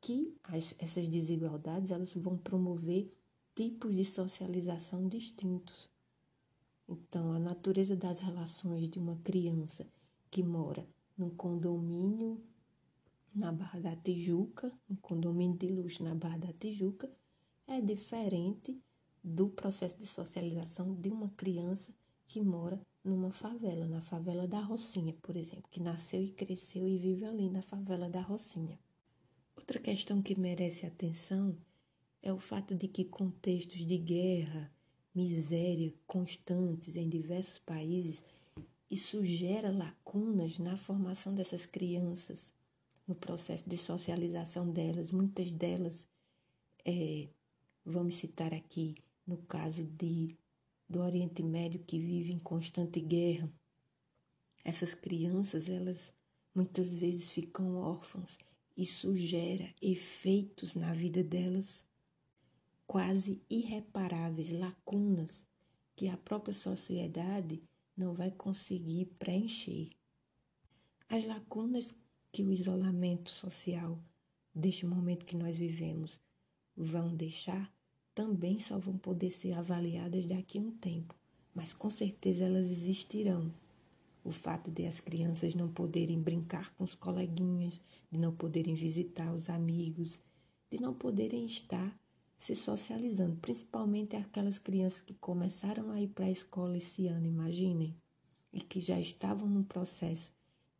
Que 0.00 0.36
as, 0.44 0.74
essas 0.78 1.08
desigualdades 1.08 1.90
elas 1.90 2.14
vão 2.14 2.36
promover 2.36 3.12
tipos 3.54 3.96
de 3.96 4.04
socialização 4.04 5.08
distintos. 5.08 5.90
Então, 6.88 7.32
a 7.32 7.38
natureza 7.38 7.96
das 7.96 8.20
relações 8.20 8.88
de 8.88 8.98
uma 8.98 9.16
criança 9.24 9.86
que 10.30 10.42
mora 10.42 10.86
num 11.16 11.30
condomínio 11.30 12.40
na 13.34 13.50
Barra 13.50 13.80
da 13.80 13.96
Tijuca, 13.96 14.72
um 14.88 14.94
condomínio 14.94 15.58
de 15.58 15.68
luxo 15.68 16.04
na 16.04 16.14
Barra 16.14 16.38
da 16.38 16.52
Tijuca, 16.52 17.10
é 17.66 17.80
diferente 17.80 18.80
do 19.22 19.48
processo 19.48 19.98
de 19.98 20.06
socialização 20.06 20.94
de 20.94 21.08
uma 21.10 21.30
criança 21.30 21.92
que 22.26 22.40
mora 22.40 22.80
numa 23.02 23.32
favela, 23.32 23.86
na 23.86 24.00
favela 24.00 24.46
da 24.46 24.60
Rocinha, 24.60 25.14
por 25.20 25.36
exemplo, 25.36 25.68
que 25.70 25.80
nasceu 25.80 26.22
e 26.22 26.30
cresceu 26.30 26.86
e 26.86 26.96
vive 26.96 27.24
ali 27.24 27.50
na 27.50 27.62
favela 27.62 28.08
da 28.08 28.20
Rocinha. 28.20 28.78
Outra 29.56 29.78
questão 29.78 30.22
que 30.22 30.38
merece 30.38 30.86
atenção 30.86 31.56
é 32.22 32.32
o 32.32 32.38
fato 32.38 32.74
de 32.74 32.88
que 32.88 33.04
contextos 33.04 33.86
de 33.86 33.98
guerra, 33.98 34.70
miséria 35.14 35.92
constantes 36.06 36.96
em 36.96 37.08
diversos 37.08 37.58
países, 37.58 38.22
isso 38.90 39.24
gera 39.24 39.70
lacunas 39.70 40.58
na 40.58 40.76
formação 40.76 41.34
dessas 41.34 41.66
crianças, 41.66 42.52
no 43.06 43.14
processo 43.14 43.68
de 43.68 43.76
socialização 43.76 44.70
delas. 44.70 45.12
Muitas 45.12 45.52
delas, 45.52 46.06
é, 46.84 47.28
vamos 47.84 48.16
citar 48.16 48.52
aqui, 48.52 48.94
no 49.26 49.38
caso 49.38 49.84
de, 49.84 50.36
do 50.88 51.00
Oriente 51.00 51.42
Médio, 51.42 51.80
que 51.84 51.98
vive 51.98 52.32
em 52.32 52.38
constante 52.38 53.00
guerra, 53.00 53.52
essas 54.64 54.94
crianças, 54.94 55.68
elas 55.68 56.12
muitas 56.54 56.94
vezes 56.94 57.30
ficam 57.30 57.76
órfãs. 57.76 58.38
Isso 58.76 59.14
gera 59.14 59.72
efeitos 59.80 60.74
na 60.74 60.92
vida 60.94 61.22
delas 61.22 61.84
quase 62.86 63.42
irreparáveis, 63.48 64.50
lacunas 64.52 65.44
que 65.96 66.08
a 66.08 66.16
própria 66.16 66.52
sociedade 66.52 67.62
não 67.96 68.14
vai 68.14 68.30
conseguir 68.30 69.06
preencher. 69.18 69.90
As 71.08 71.24
lacunas 71.24 71.94
que 72.34 72.42
o 72.42 72.50
isolamento 72.50 73.30
social 73.30 73.96
deste 74.52 74.84
momento 74.84 75.24
que 75.24 75.36
nós 75.36 75.56
vivemos 75.56 76.18
vão 76.76 77.14
deixar 77.14 77.72
também 78.12 78.58
só 78.58 78.76
vão 78.76 78.98
poder 78.98 79.30
ser 79.30 79.52
avaliadas 79.52 80.26
daqui 80.26 80.58
a 80.58 80.60
um 80.60 80.72
tempo, 80.72 81.14
mas 81.54 81.72
com 81.72 81.88
certeza 81.88 82.46
elas 82.46 82.72
existirão. 82.72 83.54
O 84.24 84.32
fato 84.32 84.68
de 84.68 84.84
as 84.84 84.98
crianças 84.98 85.54
não 85.54 85.68
poderem 85.68 86.20
brincar 86.20 86.74
com 86.74 86.82
os 86.82 86.96
coleguinhas, 86.96 87.80
de 88.10 88.18
não 88.18 88.34
poderem 88.34 88.74
visitar 88.74 89.32
os 89.32 89.48
amigos, 89.48 90.20
de 90.68 90.80
não 90.80 90.92
poderem 90.92 91.46
estar 91.46 91.96
se 92.36 92.56
socializando, 92.56 93.36
principalmente 93.36 94.16
aquelas 94.16 94.58
crianças 94.58 95.00
que 95.00 95.14
começaram 95.14 95.92
a 95.92 96.00
ir 96.00 96.08
para 96.08 96.24
a 96.24 96.32
escola 96.32 96.76
esse 96.76 97.06
ano, 97.06 97.26
imaginem, 97.26 97.94
e 98.52 98.60
que 98.60 98.80
já 98.80 98.98
estavam 98.98 99.48
no 99.48 99.62
processo 99.62 100.32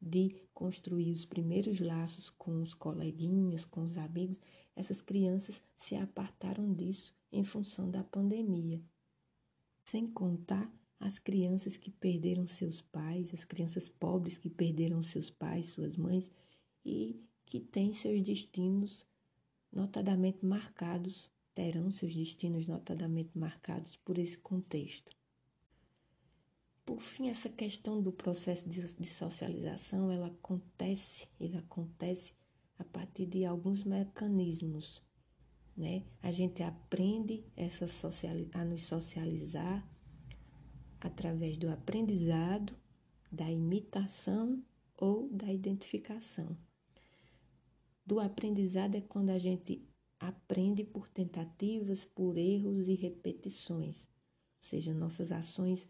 de 0.04 0.36
construir 0.52 1.10
os 1.10 1.24
primeiros 1.24 1.80
laços 1.80 2.28
com 2.30 2.60
os 2.60 2.74
coleguinhas, 2.74 3.64
com 3.64 3.82
os 3.82 3.96
amigos, 3.96 4.38
essas 4.76 5.00
crianças 5.00 5.62
se 5.76 5.96
apartaram 5.96 6.72
disso 6.74 7.14
em 7.32 7.42
função 7.42 7.90
da 7.90 8.04
pandemia. 8.04 8.82
Sem 9.82 10.06
contar 10.06 10.70
as 11.00 11.18
crianças 11.18 11.76
que 11.76 11.90
perderam 11.90 12.46
seus 12.46 12.82
pais, 12.82 13.32
as 13.32 13.44
crianças 13.44 13.88
pobres 13.88 14.36
que 14.36 14.50
perderam 14.50 15.02
seus 15.02 15.30
pais, 15.30 15.66
suas 15.66 15.96
mães 15.96 16.30
e 16.84 17.18
que 17.46 17.60
têm 17.60 17.92
seus 17.92 18.22
destinos 18.22 19.06
notadamente 19.72 20.44
marcados 20.44 21.30
terão 21.54 21.90
seus 21.90 22.14
destinos 22.14 22.66
notadamente 22.66 23.36
marcados 23.38 23.96
por 23.96 24.18
esse 24.18 24.36
contexto. 24.36 25.12
Por 26.84 27.00
fim, 27.00 27.30
essa 27.30 27.48
questão 27.48 28.02
do 28.02 28.12
processo 28.12 28.68
de, 28.68 29.06
socialização, 29.06 30.10
ela 30.10 30.26
acontece, 30.26 31.26
ele 31.40 31.56
acontece 31.56 32.34
a 32.78 32.84
partir 32.84 33.26
de 33.26 33.44
alguns 33.44 33.84
mecanismos, 33.84 35.02
né? 35.76 36.04
A 36.22 36.30
gente 36.30 36.62
aprende 36.62 37.44
essa 37.56 37.86
a 38.52 38.64
nos 38.64 38.82
socializar 38.82 39.86
através 41.00 41.56
do 41.56 41.70
aprendizado, 41.70 42.76
da 43.32 43.50
imitação 43.50 44.62
ou 44.96 45.28
da 45.30 45.52
identificação. 45.52 46.56
Do 48.06 48.20
aprendizado 48.20 48.94
é 48.96 49.00
quando 49.00 49.30
a 49.30 49.38
gente 49.38 49.82
aprende 50.20 50.84
por 50.84 51.08
tentativas, 51.08 52.04
por 52.04 52.36
erros 52.36 52.88
e 52.88 52.94
repetições. 52.94 54.04
Ou 54.04 54.68
seja, 54.68 54.94
nossas 54.94 55.32
ações, 55.32 55.88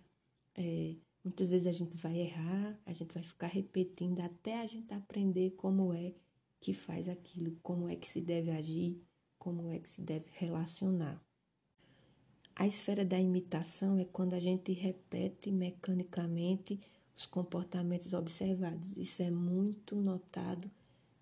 é, 0.57 0.97
muitas 1.23 1.51
vezes 1.51 1.67
a 1.67 1.73
gente 1.73 1.97
vai 1.97 2.17
errar, 2.19 2.79
a 2.87 2.93
gente 2.93 3.13
vai 3.13 3.23
ficar 3.23 3.49
repetindo 3.49 4.21
até 4.21 4.61
a 4.61 4.67
gente 4.67 4.93
aprender 4.95 5.51
como 5.53 5.93
é 5.93 6.15
que 6.61 6.73
faz 6.73 7.09
aquilo, 7.09 7.57
como 7.63 7.89
é 7.89 7.97
que 7.97 8.07
se 8.09 8.21
deve 8.21 8.51
agir, 8.51 9.03
como 9.39 9.71
é 9.71 9.79
que 9.79 9.89
se 9.89 10.01
deve 10.01 10.27
relacionar. 10.33 11.23
A 12.57 12.67
esfera 12.67 13.05
da 13.05 13.19
imitação 13.19 13.99
é 13.99 14.05
quando 14.05 14.35
a 14.35 14.41
gente 14.41 14.73
repete 14.73 15.51
mecanicamente 15.51 16.81
os 17.17 17.27
comportamentos 17.27 18.13
observados. 18.13 18.97
Isso 18.97 19.23
é 19.23 19.31
muito 19.31 19.97
notado 19.97 20.71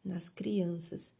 nas 0.04 0.28
crianças 0.28 1.14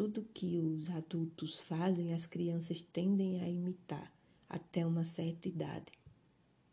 tudo 0.00 0.26
que 0.32 0.58
os 0.58 0.88
adultos 0.88 1.60
fazem, 1.60 2.14
as 2.14 2.26
crianças 2.26 2.80
tendem 2.80 3.38
a 3.42 3.46
imitar 3.46 4.10
até 4.48 4.86
uma 4.86 5.04
certa 5.04 5.46
idade. 5.46 5.92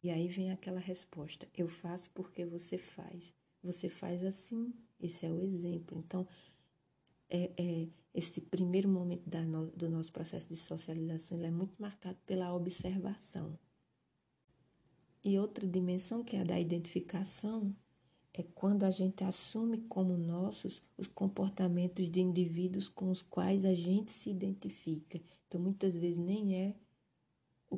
E 0.03 0.09
aí 0.09 0.27
vem 0.27 0.51
aquela 0.51 0.79
resposta: 0.79 1.47
eu 1.55 1.67
faço 1.67 2.09
porque 2.11 2.45
você 2.45 2.77
faz. 2.77 3.33
Você 3.63 3.89
faz 3.89 4.23
assim, 4.23 4.73
esse 4.99 5.25
é 5.25 5.31
o 5.31 5.39
exemplo. 5.39 5.97
Então, 5.97 6.27
é, 7.29 7.51
é 7.57 7.87
esse 8.13 8.41
primeiro 8.41 8.89
momento 8.89 9.23
no, 9.45 9.67
do 9.71 9.89
nosso 9.89 10.11
processo 10.11 10.47
de 10.47 10.55
socialização 10.55 11.41
é 11.43 11.51
muito 11.51 11.75
marcado 11.79 12.17
pela 12.25 12.53
observação. 12.53 13.57
E 15.23 15.37
outra 15.37 15.67
dimensão, 15.67 16.23
que 16.23 16.35
é 16.35 16.41
a 16.41 16.43
da 16.43 16.59
identificação, 16.59 17.75
é 18.33 18.43
quando 18.43 18.83
a 18.83 18.91
gente 18.91 19.23
assume 19.23 19.79
como 19.89 20.15
nossos 20.15 20.81
os 20.97 21.07
comportamentos 21.07 22.09
de 22.09 22.21
indivíduos 22.21 22.87
com 22.87 23.09
os 23.09 23.21
quais 23.21 23.65
a 23.65 23.73
gente 23.73 24.11
se 24.11 24.29
identifica. 24.29 25.19
Então, 25.47 25.59
muitas 25.59 25.97
vezes 25.97 26.17
nem 26.17 26.55
é 26.55 26.75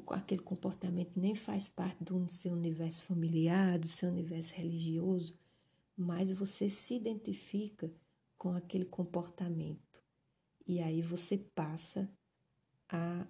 aquele 0.09 0.41
comportamento 0.41 1.19
nem 1.19 1.35
faz 1.35 1.67
parte 1.67 2.03
do 2.03 2.27
seu 2.29 2.53
universo 2.53 3.03
familiar, 3.03 3.79
do 3.79 3.87
seu 3.87 4.09
universo 4.09 4.53
religioso, 4.53 5.33
mas 5.97 6.31
você 6.31 6.69
se 6.69 6.95
identifica 6.95 7.91
com 8.37 8.53
aquele 8.53 8.85
comportamento. 8.85 10.01
E 10.65 10.79
aí 10.79 11.01
você 11.01 11.37
passa 11.37 12.09
a, 12.87 13.27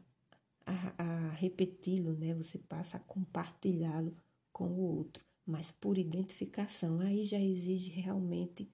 a, 0.65 1.03
a 1.03 1.29
repeti-lo, 1.31 2.13
né? 2.13 2.33
Você 2.35 2.57
passa 2.57 2.97
a 2.97 2.99
compartilhá-lo 2.99 4.15
com 4.51 4.67
o 4.67 4.79
outro 4.81 5.29
mas 5.49 5.71
por 5.71 5.97
identificação. 5.97 6.99
Aí 6.99 7.23
já 7.23 7.39
exige 7.39 7.89
realmente 7.89 8.71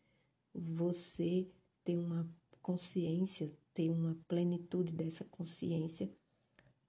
você 0.54 1.48
ter 1.86 1.98
uma 1.98 2.30
consciência, 2.62 3.50
ter 3.74 3.90
uma 3.90 4.18
plenitude 4.28 4.92
dessa 4.92 5.24
consciência 5.24 6.12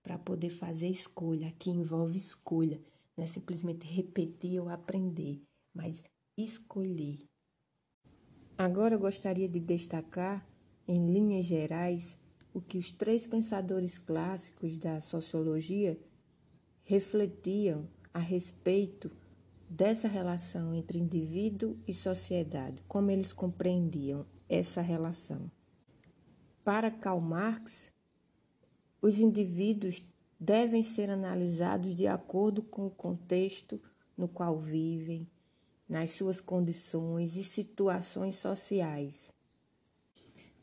para 0.07 0.17
poder 0.17 0.51
fazer 0.51 0.87
escolha. 0.87 1.49
Aqui 1.49 1.69
envolve 1.69 2.17
escolha, 2.17 2.81
não 3.17 3.25
é 3.25 3.27
simplesmente 3.27 3.85
repetir 3.85 4.61
ou 4.61 4.69
aprender, 4.69 5.43
mas 5.75 6.05
escolher. 6.39 7.19
Agora 8.57 8.95
eu 8.95 9.01
gostaria 9.01 9.49
de 9.49 9.59
destacar, 9.59 10.47
em 10.87 11.13
linhas 11.13 11.45
gerais, 11.45 12.17
o 12.55 12.61
que 12.61 12.79
os 12.79 12.93
três 12.93 13.27
pensadores 13.27 13.99
clássicos 13.99 14.79
da 14.79 15.01
sociologia 15.01 15.99
refletiam 16.85 17.89
a 18.15 18.21
respeito 18.21 19.11
dessa 19.69 20.07
relação 20.07 20.73
entre 20.73 21.01
indivíduo 21.01 21.77
e 21.85 21.93
sociedade, 21.93 22.81
como 22.87 23.11
eles 23.11 23.33
compreendiam 23.33 24.25
essa 24.49 24.81
relação. 24.81 25.51
Para 26.65 26.93
Karl 26.93 27.21
Marx, 27.21 27.93
os 29.07 29.21
indivíduos 29.21 30.03
devem 30.39 30.83
ser 30.83 31.11
analisados 31.11 31.95
de 31.95 32.09
acordo 32.09 32.61
com 32.61 32.89
o 32.89 32.91
contexto 32.91 33.81
no 34.19 34.27
qual 34.27 34.59
vivem, 34.59 35.31
nas 35.89 36.11
suas 36.11 36.41
condições 36.41 37.37
e 37.37 37.45
situações 37.45 38.35
sociais. 38.35 39.31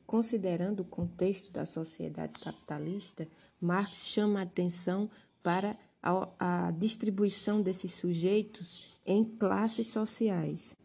Considerando 0.06 0.82
o 0.82 0.86
contexto 0.86 1.54
da 1.54 1.66
sociedade 1.66 2.38
capitalista, 2.42 3.26
Marx 3.62 4.00
chama 4.00 4.42
a 4.42 4.44
atenção 4.44 5.10
para 5.42 5.78
a, 6.02 6.68
a 6.68 6.72
distribuição 6.72 7.62
desses 7.62 7.94
sujeitos 7.94 8.84
em 9.06 9.24
classes 9.24 9.88
sociais. 9.88 10.76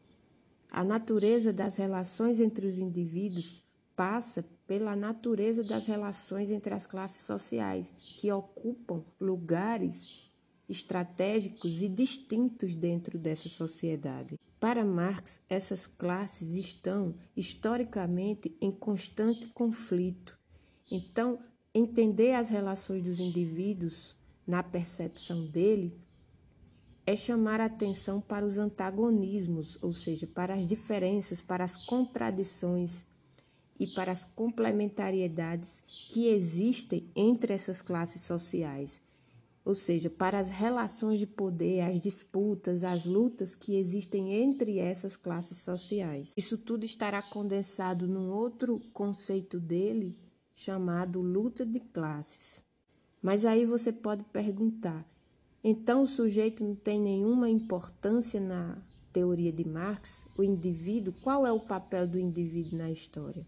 A 0.71 0.85
natureza 0.85 1.53
das 1.53 1.75
relações 1.75 2.41
entre 2.41 2.69
os 2.69 2.79
indivíduos 2.79 3.61
passa 3.99 4.45
pela 4.65 4.95
natureza 4.95 5.65
das 5.65 5.89
relações 5.89 6.53
entre 6.53 6.73
as 6.73 6.87
classes 6.87 7.23
sociais, 7.23 7.93
que 8.17 8.31
ocupam 8.31 9.05
lugares 9.21 10.31
estratégicos 10.69 11.83
e 11.83 11.89
distintos 11.89 12.77
dentro 12.77 13.19
dessa 13.19 13.49
sociedade. 13.49 14.39
Para 14.61 14.85
Marx, 14.85 15.41
essas 15.49 15.85
classes 15.85 16.55
estão 16.55 17.17
historicamente 17.37 18.57
em 18.61 18.71
constante 18.71 19.49
conflito. 19.49 20.39
Então, 20.89 21.41
entender 21.75 22.35
as 22.35 22.51
relações 22.51 23.03
dos 23.03 23.19
indivíduos 23.19 24.15
na 24.47 24.63
percepção 24.63 25.45
dele 25.45 26.01
é 27.05 27.17
chamar 27.17 27.61
atenção 27.61 28.21
para 28.21 28.47
os 28.47 28.59
antagonismos, 28.59 29.77
ou 29.83 29.93
seja, 29.93 30.25
para 30.25 30.55
as 30.55 30.69
diferenças, 30.69 31.43
para 31.43 31.65
as 31.65 31.77
contradições 31.77 33.08
e 33.79 33.87
para 33.87 34.13
as 34.13 34.25
complementariedades 34.25 35.83
que 36.09 36.29
existem 36.29 37.09
entre 37.15 37.53
essas 37.53 37.81
classes 37.81 38.23
sociais 38.23 39.01
ou 39.69 39.75
seja, 39.75 40.09
para 40.09 40.39
as 40.39 40.49
relações 40.49 41.19
de 41.19 41.27
poder, 41.27 41.83
as 41.83 42.01
disputas, 42.01 42.83
as 42.83 43.05
lutas 43.05 43.55
que 43.55 43.77
existem 43.77 44.33
entre 44.33 44.79
essas 44.79 45.15
classes 45.15 45.59
sociais. 45.59 46.33
Isso 46.39 46.57
tudo 46.57 46.87
estará 46.87 47.21
condensado 47.21 48.09
num 48.09 48.31
outro 48.31 48.81
conceito 48.95 49.61
dele 49.61 50.17
chamado 50.55 51.21
luta 51.21 51.67
de 51.67 51.81
classes. 51.81 52.63
Mas 53.21 53.45
aí 53.45 53.67
você 53.67 53.93
pode 53.93 54.25
perguntar: 54.33 55.07
então 55.63 56.03
o 56.03 56.07
sujeito 56.07 56.65
não 56.65 56.75
tem 56.75 56.99
nenhuma 56.99 57.51
importância 57.51 58.41
na 58.41 58.79
teoria 59.13 59.53
de 59.53 59.69
Marx? 59.69 60.25
O 60.35 60.43
indivíduo, 60.43 61.13
qual 61.21 61.47
é 61.47 61.53
o 61.53 61.61
papel 61.61 62.09
do 62.09 62.19
indivíduo 62.19 62.79
na 62.79 62.91
história 62.91 63.47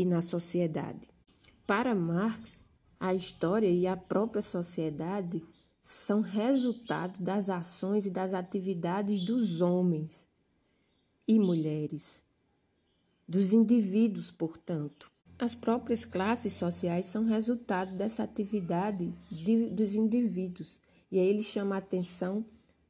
e 0.00 0.04
na 0.06 0.22
sociedade? 0.22 1.06
Para 1.66 1.94
Marx, 1.94 2.62
a 2.98 3.14
história 3.14 3.68
e 3.68 3.86
a 3.86 3.96
própria 3.96 4.40
sociedade 4.40 5.44
são 5.82 6.22
resultado 6.22 7.22
das 7.22 7.50
ações 7.50 8.06
e 8.06 8.10
das 8.10 8.32
atividades 8.32 9.20
dos 9.20 9.60
homens 9.60 10.26
e 11.28 11.38
mulheres, 11.38 12.22
dos 13.28 13.52
indivíduos, 13.52 14.30
portanto. 14.30 15.10
As 15.38 15.54
próprias 15.54 16.04
classes 16.04 16.54
sociais 16.54 17.06
são 17.06 17.24
resultado 17.24 17.96
dessa 17.96 18.22
atividade 18.22 19.14
de, 19.30 19.68
dos 19.70 19.94
indivíduos, 19.94 20.80
e 21.12 21.18
aí 21.18 21.26
ele 21.26 21.42
chama 21.42 21.74
a 21.74 21.78
atenção 21.78 22.44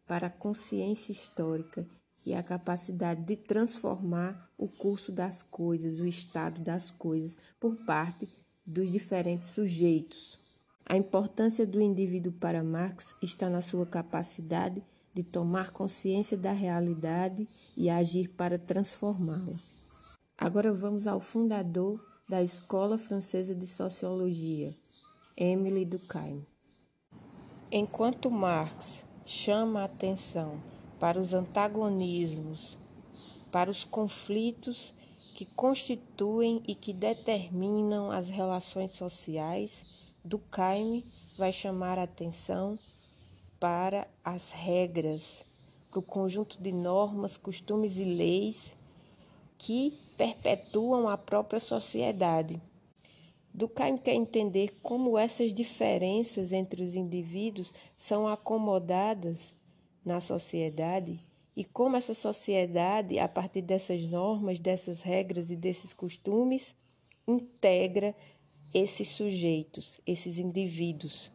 para 0.07 0.29
a 0.29 0.31
consciência 0.31 1.13
histórica 1.13 1.87
e 2.27 2.35
a 2.35 2.43
capacidade 2.43 3.23
de 3.25 3.37
transformar 3.37 4.51
o 4.59 4.69
curso 4.69 5.11
das 5.11 5.43
coisas, 5.43 6.01
o 6.01 6.07
estado 6.07 6.61
das 6.61 6.91
coisas, 6.91 7.39
por 7.59 7.77
parte 7.85 8.29
dos 8.67 8.91
diferentes 8.91 9.51
sujeitos. 9.51 10.39
A 10.87 10.97
importância 10.97 11.67
do 11.67 11.81
indivíduo 11.81 12.33
para 12.33 12.63
Marx 12.63 13.15
está 13.23 13.49
na 13.49 13.63
sua 13.63 13.87
capacidade 13.87 14.83
de 15.15 15.23
tomar 15.23 15.71
consciência 15.71 16.37
da 16.37 16.53
realidade 16.53 17.47
e 17.77 17.91
agir 17.91 18.29
para 18.29 18.59
transformá-la. 18.59 19.59
Agora 20.37 20.73
vamos 20.73 21.07
ao 21.07 21.21
fundador 21.21 22.05
da 22.29 22.43
Escola 22.43 22.97
Francesa 22.97 23.55
de 23.55 23.67
Sociologia, 23.67 24.75
Émile 25.37 25.85
Durkheim. 25.85 26.45
Enquanto 27.73 28.31
Marx 28.31 29.03
chama 29.25 29.83
a 29.83 29.85
atenção 29.85 30.70
para 31.01 31.19
os 31.19 31.33
antagonismos, 31.33 32.77
para 33.51 33.71
os 33.71 33.83
conflitos 33.83 34.95
que 35.35 35.47
constituem 35.47 36.63
e 36.69 36.75
que 36.75 36.93
determinam 36.93 38.11
as 38.11 38.29
relações 38.29 38.91
sociais, 38.91 39.83
Durkheim 40.23 41.03
vai 41.39 41.51
chamar 41.51 41.99
a 41.99 42.03
atenção 42.03 42.79
para 43.59 44.07
as 44.23 44.53
regras, 44.53 45.43
para 45.91 46.01
o 46.01 46.03
conjunto 46.03 46.63
de 46.63 46.71
normas, 46.71 47.39
costumes 47.39 47.97
e 47.97 48.05
leis 48.05 48.77
que 49.57 49.99
perpetuam 50.19 51.09
a 51.09 51.17
própria 51.17 51.59
sociedade. 51.59 52.61
Durkheim 53.55 53.97
quer 53.97 54.15
entender 54.15 54.79
como 54.83 55.17
essas 55.17 55.55
diferenças 55.55 56.53
entre 56.53 56.83
os 56.83 56.95
indivíduos 56.95 57.73
são 57.97 58.29
acomodadas 58.29 59.55
na 60.05 60.21
sociedade 60.21 61.21
e 61.57 61.65
como 61.65 61.97
essa 61.97 62.15
sociedade, 62.15 63.19
a 63.19 63.29
partir 63.29 63.63
dessas 63.63 64.07
normas, 64.07 64.59
dessas 64.59 65.03
regras 65.03 65.51
e 65.51 65.57
desses 65.57 65.93
costumes, 65.93 66.75
integra 67.27 68.15
esses 68.73 69.09
sujeitos, 69.09 70.01
esses 70.07 70.39
indivíduos. 70.39 71.31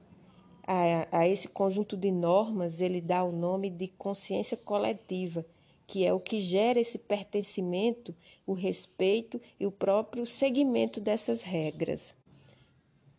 A, 0.66 1.20
a, 1.20 1.28
esse 1.28 1.48
conjunto 1.48 1.96
de 1.96 2.12
normas, 2.12 2.82
ele 2.82 3.02
dá 3.02 3.24
o 3.24 3.32
nome 3.32 3.70
de 3.70 3.88
consciência 3.90 4.58
coletiva, 4.58 5.46
que 5.86 6.04
é 6.04 6.12
o 6.12 6.20
que 6.20 6.40
gera 6.40 6.80
esse 6.80 6.98
pertencimento, 6.98 8.16
o 8.48 8.54
respeito 8.54 9.40
e 9.60 9.68
o 9.68 9.72
próprio 9.72 10.26
seguimento 10.26 11.00
dessas 11.00 11.44
regras. 11.44 12.16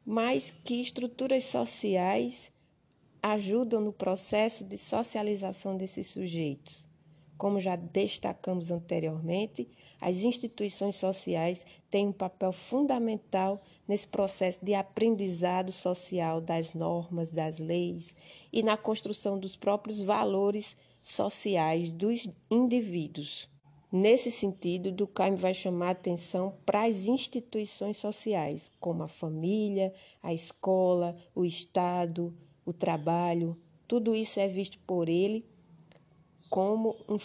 Mas 0.05 0.51
que 0.51 0.81
estruturas 0.81 1.45
sociais 1.45 2.51
ajudam 3.33 3.81
no 3.81 3.93
processo 3.93 4.65
de 4.65 4.77
socialização 4.77 5.77
desses 5.77 6.07
sujeitos. 6.09 6.87
Como 7.37 7.61
já 7.61 7.77
destacamos 7.77 8.71
anteriormente, 8.71 9.69
as 10.01 10.19
instituições 10.19 10.97
sociais 10.97 11.67
têm 11.91 12.09
um 12.09 12.13
papel 12.13 12.53
fundamental 12.53 13.61
nesse 13.87 14.09
processo 14.09 14.65
de 14.65 14.75
aprendizado 14.75 15.71
social 15.71 16.41
das 16.41 16.73
normas, 16.73 17.31
das 17.31 17.59
leis 17.59 18.15
e 18.53 18.63
na 18.63 18.77
construção 18.77 19.39
dos 19.39 19.57
próprios 19.57 20.01
valores 20.01 20.77
sociais 21.03 21.91
dos 21.91 22.29
indivíduos. 22.51 23.49
Nesse 23.93 24.31
sentido, 24.31 24.91
Durkheim 24.91 25.37
vai 25.37 25.55
chamar 25.55 25.89
a 25.89 25.91
atenção 25.91 26.55
para 26.67 26.85
as 26.85 27.07
instituições 27.07 27.97
sociais, 27.97 28.71
como 28.81 29.03
a 29.05 29.09
família, 29.09 29.95
a 30.23 30.35
escola, 30.35 31.17
o 31.35 31.45
Estado, 31.45 32.37
o 32.67 32.73
trabalho. 32.73 33.57
Tudo 33.89 34.15
isso 34.15 34.39
é 34.39 34.49
visto 34.49 34.79
por 34.81 35.09
ele 35.09 35.43
como, 36.51 36.97
um, 37.09 37.17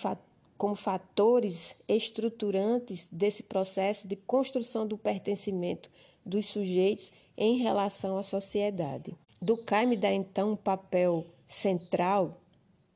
como 0.57 0.75
fatores 0.75 1.75
estruturantes 1.87 3.09
desse 3.11 3.43
processo 3.43 4.07
de 4.07 4.15
construção 4.15 4.87
do 4.87 4.97
pertencimento 4.97 5.89
dos 6.25 6.45
sujeitos 6.45 7.11
em 7.35 7.57
relação 7.57 8.17
à 8.17 8.23
sociedade. 8.23 9.15
Durkheim 9.41 9.97
dá 9.97 10.13
então 10.13 10.51
um 10.51 10.55
papel 10.55 11.25
central 11.47 12.39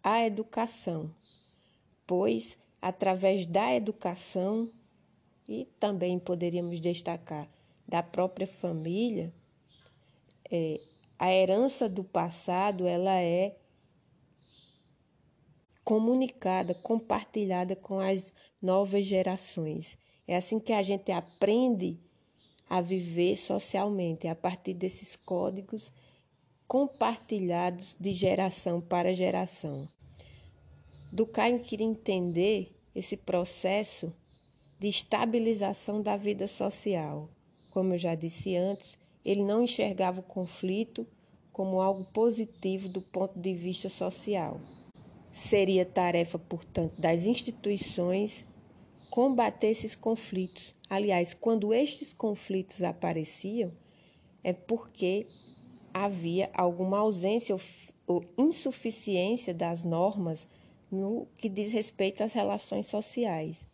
à 0.03 0.23
educação, 0.23 1.09
pois 2.05 2.55
através 2.79 3.47
da 3.47 3.73
educação 3.73 4.69
e 5.47 5.67
também 5.79 6.19
poderíamos 6.19 6.79
destacar 6.79 7.49
da 7.87 8.01
própria 8.03 8.47
família, 8.47 9.33
é, 10.51 10.79
a 11.25 11.33
herança 11.33 11.89
do 11.89 12.03
passado 12.03 12.85
ela 12.85 13.19
é 13.19 13.57
comunicada, 15.83 16.75
compartilhada 16.75 17.75
com 17.75 17.99
as 17.99 18.31
novas 18.61 19.05
gerações. 19.05 19.97
É 20.27 20.35
assim 20.35 20.59
que 20.59 20.71
a 20.71 20.83
gente 20.83 21.11
aprende 21.11 21.99
a 22.69 22.79
viver 22.79 23.37
socialmente, 23.37 24.27
a 24.27 24.35
partir 24.35 24.75
desses 24.75 25.15
códigos 25.15 25.91
compartilhados 26.67 27.97
de 27.99 28.13
geração 28.13 28.79
para 28.79 29.13
geração. 29.13 29.87
Durkheim 31.11 31.57
queria 31.57 31.87
entender 31.87 32.75
esse 32.93 33.17
processo 33.17 34.13
de 34.79 34.89
estabilização 34.89 36.03
da 36.03 36.17
vida 36.17 36.47
social. 36.47 37.31
Como 37.71 37.95
eu 37.95 37.97
já 37.97 38.13
disse 38.13 38.55
antes, 38.55 38.95
ele 39.23 39.43
não 39.43 39.63
enxergava 39.63 40.19
o 40.19 40.23
conflito 40.23 41.07
como 41.55 41.79
algo 41.79 42.03
positivo 42.11 42.89
do 42.89 43.01
ponto 43.01 43.39
de 43.39 43.53
vista 43.53 43.87
social. 43.87 44.59
Seria 45.31 45.85
tarefa, 45.85 46.37
portanto, 46.37 46.99
das 46.99 47.25
instituições 47.25 48.45
combater 49.09 49.67
esses 49.67 49.95
conflitos. 49.95 50.75
Aliás, 50.89 51.33
quando 51.33 51.73
estes 51.73 52.11
conflitos 52.11 52.83
apareciam, 52.83 53.71
é 54.43 54.51
porque 54.51 55.27
havia 55.93 56.51
alguma 56.53 56.97
ausência 56.97 57.55
ou 58.05 58.25
insuficiência 58.37 59.53
das 59.53 59.81
normas 59.81 60.49
no 60.91 61.25
que 61.37 61.47
diz 61.47 61.71
respeito 61.71 62.21
às 62.21 62.33
relações 62.33 62.87
sociais. 62.87 63.65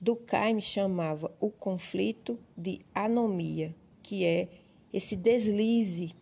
Durkheim 0.00 0.62
chamava 0.62 1.30
o 1.38 1.50
conflito 1.50 2.38
de 2.56 2.80
anomia, 2.94 3.74
que 4.02 4.24
é 4.24 4.48
esse 4.90 5.14
deslize, 5.14 6.14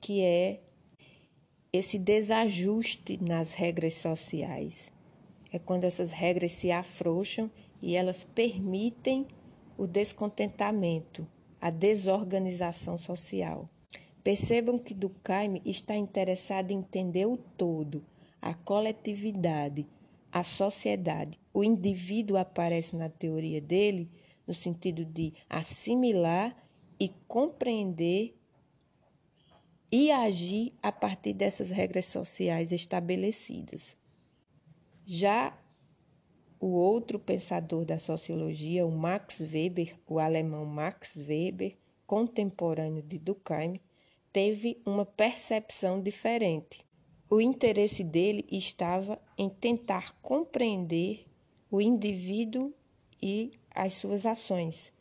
que 0.00 0.22
é 0.22 0.60
esse 1.72 1.98
desajuste 1.98 3.18
nas 3.22 3.54
regras 3.54 3.94
sociais. 3.94 4.92
É 5.52 5.58
quando 5.58 5.84
essas 5.84 6.12
regras 6.12 6.52
se 6.52 6.70
afrouxam 6.70 7.50
e 7.80 7.94
elas 7.94 8.24
permitem 8.24 9.26
o 9.76 9.86
descontentamento, 9.86 11.26
a 11.60 11.70
desorganização 11.70 12.98
social. 12.98 13.68
Percebam 14.22 14.78
que 14.78 14.92
Durkheim 14.92 15.62
está 15.64 15.96
interessado 15.96 16.70
em 16.70 16.78
entender 16.78 17.26
o 17.26 17.36
todo, 17.36 18.04
a 18.42 18.52
coletividade, 18.54 19.86
a 20.30 20.42
sociedade. 20.44 21.38
O 21.52 21.64
indivíduo 21.64 22.36
aparece 22.36 22.96
na 22.96 23.08
teoria 23.08 23.60
dele 23.60 24.10
no 24.46 24.54
sentido 24.54 25.04
de 25.04 25.32
assimilar 25.48 26.56
e 26.98 27.10
compreender 27.26 28.34
e 29.90 30.10
agir 30.10 30.74
a 30.82 30.92
partir 30.92 31.32
dessas 31.32 31.70
regras 31.70 32.06
sociais 32.06 32.72
estabelecidas. 32.72 33.96
Já 35.06 35.56
o 36.60 36.66
outro 36.66 37.18
pensador 37.18 37.84
da 37.84 37.98
sociologia, 37.98 38.84
o 38.84 38.90
Max 38.90 39.40
Weber, 39.40 39.96
o 40.06 40.18
alemão 40.18 40.66
Max 40.66 41.16
Weber, 41.16 41.76
contemporâneo 42.06 43.02
de 43.02 43.18
Durkheim, 43.18 43.80
teve 44.32 44.80
uma 44.84 45.06
percepção 45.06 46.02
diferente. 46.02 46.84
O 47.30 47.40
interesse 47.40 48.02
dele 48.02 48.44
estava 48.50 49.20
em 49.36 49.48
tentar 49.48 50.12
compreender 50.20 51.26
o 51.70 51.80
indivíduo 51.80 52.74
e 53.22 53.52
as 53.74 53.94
suas 53.94 54.26
ações. 54.26 54.92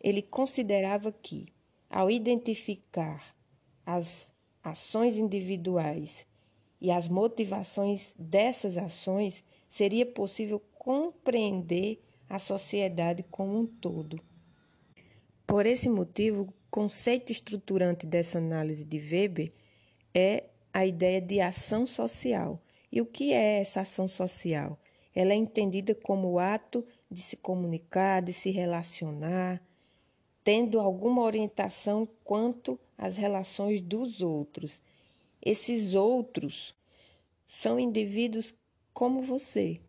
Ele 0.00 0.22
considerava 0.22 1.12
que, 1.12 1.46
ao 1.88 2.10
identificar 2.10 3.34
as 3.84 4.32
ações 4.62 5.18
individuais 5.18 6.26
e 6.80 6.90
as 6.90 7.08
motivações 7.08 8.14
dessas 8.18 8.76
ações, 8.76 9.44
seria 9.68 10.04
possível 10.04 10.60
compreender 10.78 12.00
a 12.28 12.38
sociedade 12.38 13.24
como 13.30 13.58
um 13.58 13.66
todo. 13.66 14.20
Por 15.46 15.64
esse 15.64 15.88
motivo, 15.88 16.42
o 16.42 16.52
conceito 16.70 17.30
estruturante 17.30 18.06
dessa 18.06 18.38
análise 18.38 18.84
de 18.84 18.98
Weber 18.98 19.52
é 20.12 20.48
a 20.72 20.84
ideia 20.84 21.20
de 21.20 21.40
ação 21.40 21.86
social. 21.86 22.60
E 22.90 23.00
o 23.00 23.06
que 23.06 23.32
é 23.32 23.60
essa 23.60 23.80
ação 23.80 24.08
social? 24.08 24.78
Ela 25.14 25.32
é 25.32 25.36
entendida 25.36 25.94
como 25.94 26.32
o 26.32 26.38
ato 26.38 26.84
de 27.10 27.22
se 27.22 27.36
comunicar, 27.36 28.20
de 28.20 28.32
se 28.32 28.50
relacionar, 28.50 29.62
tendo 30.46 30.78
alguma 30.78 31.22
orientação 31.22 32.08
quanto 32.22 32.78
às 32.96 33.16
relações 33.16 33.82
dos 33.82 34.22
outros. 34.22 34.80
Esses 35.42 35.92
outros 35.96 36.72
são 37.44 37.80
indivíduos 37.80 38.54
como 38.94 39.22
você, 39.22 39.80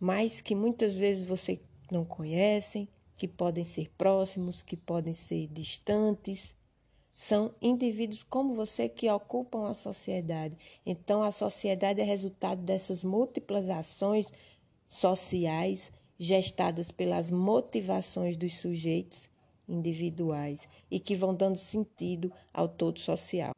mas 0.00 0.40
que 0.40 0.54
muitas 0.54 0.96
vezes 0.96 1.28
você 1.28 1.60
não 1.90 2.06
conhecem, 2.06 2.88
que 3.18 3.28
podem 3.28 3.64
ser 3.64 3.90
próximos, 3.90 4.62
que 4.62 4.78
podem 4.78 5.12
ser 5.12 5.46
distantes. 5.48 6.54
São 7.12 7.54
indivíduos 7.60 8.22
como 8.22 8.54
você 8.54 8.88
que 8.88 9.10
ocupam 9.10 9.68
a 9.68 9.74
sociedade. 9.74 10.56
Então, 10.86 11.22
a 11.22 11.30
sociedade 11.30 12.00
é 12.00 12.04
resultado 12.04 12.62
dessas 12.62 13.04
múltiplas 13.04 13.68
ações 13.68 14.32
sociais 14.88 15.92
gestadas 16.18 16.90
pelas 16.90 17.30
motivações 17.30 18.38
dos 18.38 18.56
sujeitos 18.56 19.30
individuais 19.72 20.68
e 20.90 21.00
que 21.00 21.16
vão 21.16 21.34
dando 21.34 21.56
sentido 21.56 22.32
ao 22.52 22.68
todo 22.68 23.00
social. 23.00 23.52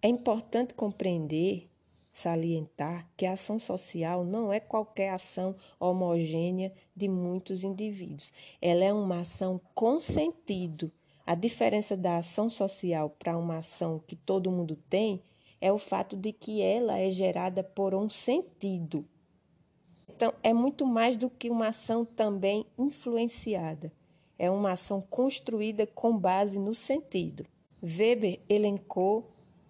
É 0.00 0.08
importante 0.08 0.74
compreender, 0.74 1.68
salientar 2.12 3.08
que 3.16 3.26
a 3.26 3.32
ação 3.32 3.58
social 3.58 4.24
não 4.24 4.52
é 4.52 4.60
qualquer 4.60 5.10
ação 5.10 5.54
homogênea 5.80 6.72
de 6.94 7.08
muitos 7.08 7.64
indivíduos. 7.64 8.32
Ela 8.60 8.84
é 8.84 8.92
uma 8.92 9.20
ação 9.20 9.60
com 9.74 9.98
sentido. 9.98 10.92
A 11.26 11.34
diferença 11.34 11.96
da 11.96 12.18
ação 12.18 12.50
social 12.50 13.10
para 13.10 13.36
uma 13.36 13.58
ação 13.58 13.98
que 14.06 14.14
todo 14.14 14.50
mundo 14.50 14.76
tem 14.88 15.22
é 15.60 15.72
o 15.72 15.78
fato 15.78 16.16
de 16.16 16.32
que 16.32 16.60
ela 16.60 16.98
é 16.98 17.10
gerada 17.10 17.64
por 17.64 17.94
um 17.94 18.10
sentido. 18.10 19.08
Então, 20.08 20.34
é 20.42 20.52
muito 20.52 20.86
mais 20.86 21.16
do 21.16 21.30
que 21.30 21.48
uma 21.48 21.68
ação 21.68 22.04
também 22.04 22.66
influenciada 22.78 23.90
é 24.38 24.50
uma 24.50 24.72
ação 24.72 25.00
construída 25.00 25.86
com 25.86 26.16
base 26.16 26.58
no 26.58 26.74
sentido. 26.74 27.46
Weber 27.82 28.40
elencou 28.48 29.24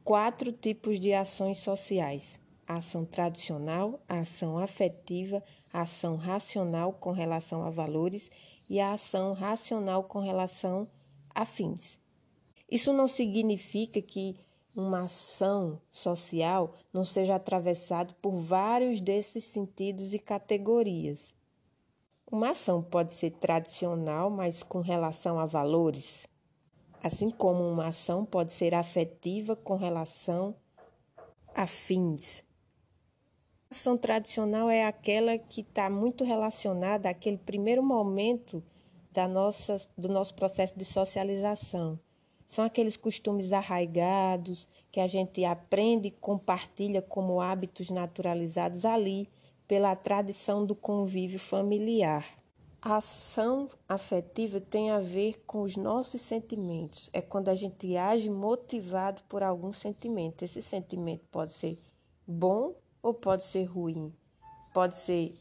quatro 0.05 0.53
tipos 0.53 1.01
de 1.01 1.13
ações 1.13 1.59
sociais: 1.59 2.39
a 2.67 2.77
ação 2.77 3.05
tradicional, 3.05 4.01
a 4.09 4.21
ação 4.21 4.59
afetiva, 4.59 5.43
a 5.73 5.83
ação 5.83 6.17
racional 6.17 6.93
com 6.93 7.11
relação 7.11 7.65
a 7.65 7.71
valores 7.71 8.31
e 8.69 8.81
a 8.81 8.93
ação 8.93 9.33
racional 9.33 10.05
com 10.05 10.21
relação 10.21 10.89
a 11.35 11.45
fins. 11.45 11.99
Isso 12.71 12.93
não 12.93 13.07
significa 13.07 14.01
que 14.01 14.37
uma 14.77 15.05
ação 15.05 15.81
social 15.93 16.75
não 16.93 17.05
seja 17.05 17.37
atravessada 17.37 18.15
por 18.21 18.37
vários 18.41 19.01
desses 19.01 19.45
sentidos 19.45 20.15
e 20.15 20.19
categorias. 20.19 21.35
Uma 22.35 22.51
ação 22.51 22.83
pode 22.83 23.13
ser 23.13 23.31
tradicional, 23.31 24.29
mas 24.29 24.61
com 24.61 24.81
relação 24.81 25.39
a 25.39 25.47
valores, 25.47 26.27
assim 27.01 27.31
como 27.31 27.63
uma 27.63 27.87
ação 27.87 28.25
pode 28.25 28.53
ser 28.53 28.75
afetiva 28.75 29.55
com 29.55 29.77
relação 29.77 30.53
a 31.55 31.65
fins. 31.65 32.43
A 33.71 33.75
ação 33.77 33.97
tradicional 33.97 34.69
é 34.69 34.85
aquela 34.85 35.39
que 35.39 35.61
está 35.61 35.89
muito 35.89 36.25
relacionada 36.25 37.09
àquele 37.09 37.39
primeiro 37.39 37.85
momento 37.85 38.65
da 39.13 39.29
nossa, 39.29 39.77
do 39.97 40.09
nosso 40.09 40.35
processo 40.35 40.77
de 40.77 40.85
socialização. 40.85 42.01
São 42.49 42.65
aqueles 42.65 42.97
costumes 42.97 43.53
arraigados 43.53 44.67
que 44.91 44.99
a 44.99 45.07
gente 45.07 45.45
aprende 45.45 46.09
e 46.09 46.11
compartilha 46.11 47.01
como 47.01 47.41
hábitos 47.41 47.91
naturalizados 47.91 48.85
ali 48.85 49.31
pela 49.75 49.97
tradição 49.97 50.65
do 50.65 50.73
convívio 50.73 51.41
familiar. 51.41 52.25
A 52.81 52.99
ação 52.99 53.69
afetiva 53.89 54.61
tem 54.61 54.93
a 54.93 55.01
ver 55.01 55.43
com 55.49 55.63
os 55.63 55.75
nossos 55.75 56.21
sentimentos. 56.21 57.11
É 57.13 57.21
quando 57.21 57.49
a 57.49 57.57
gente 57.57 57.97
age 57.97 58.31
motivado 58.31 59.21
por 59.29 59.43
algum 59.43 59.73
sentimento. 59.73 60.45
Esse 60.45 60.63
sentimento 60.63 61.25
pode 61.29 61.55
ser 61.55 61.77
bom 62.25 62.77
ou 63.03 63.13
pode 63.13 63.43
ser 63.43 63.65
ruim. 63.65 64.15
Pode 64.73 64.95
ser 64.95 65.35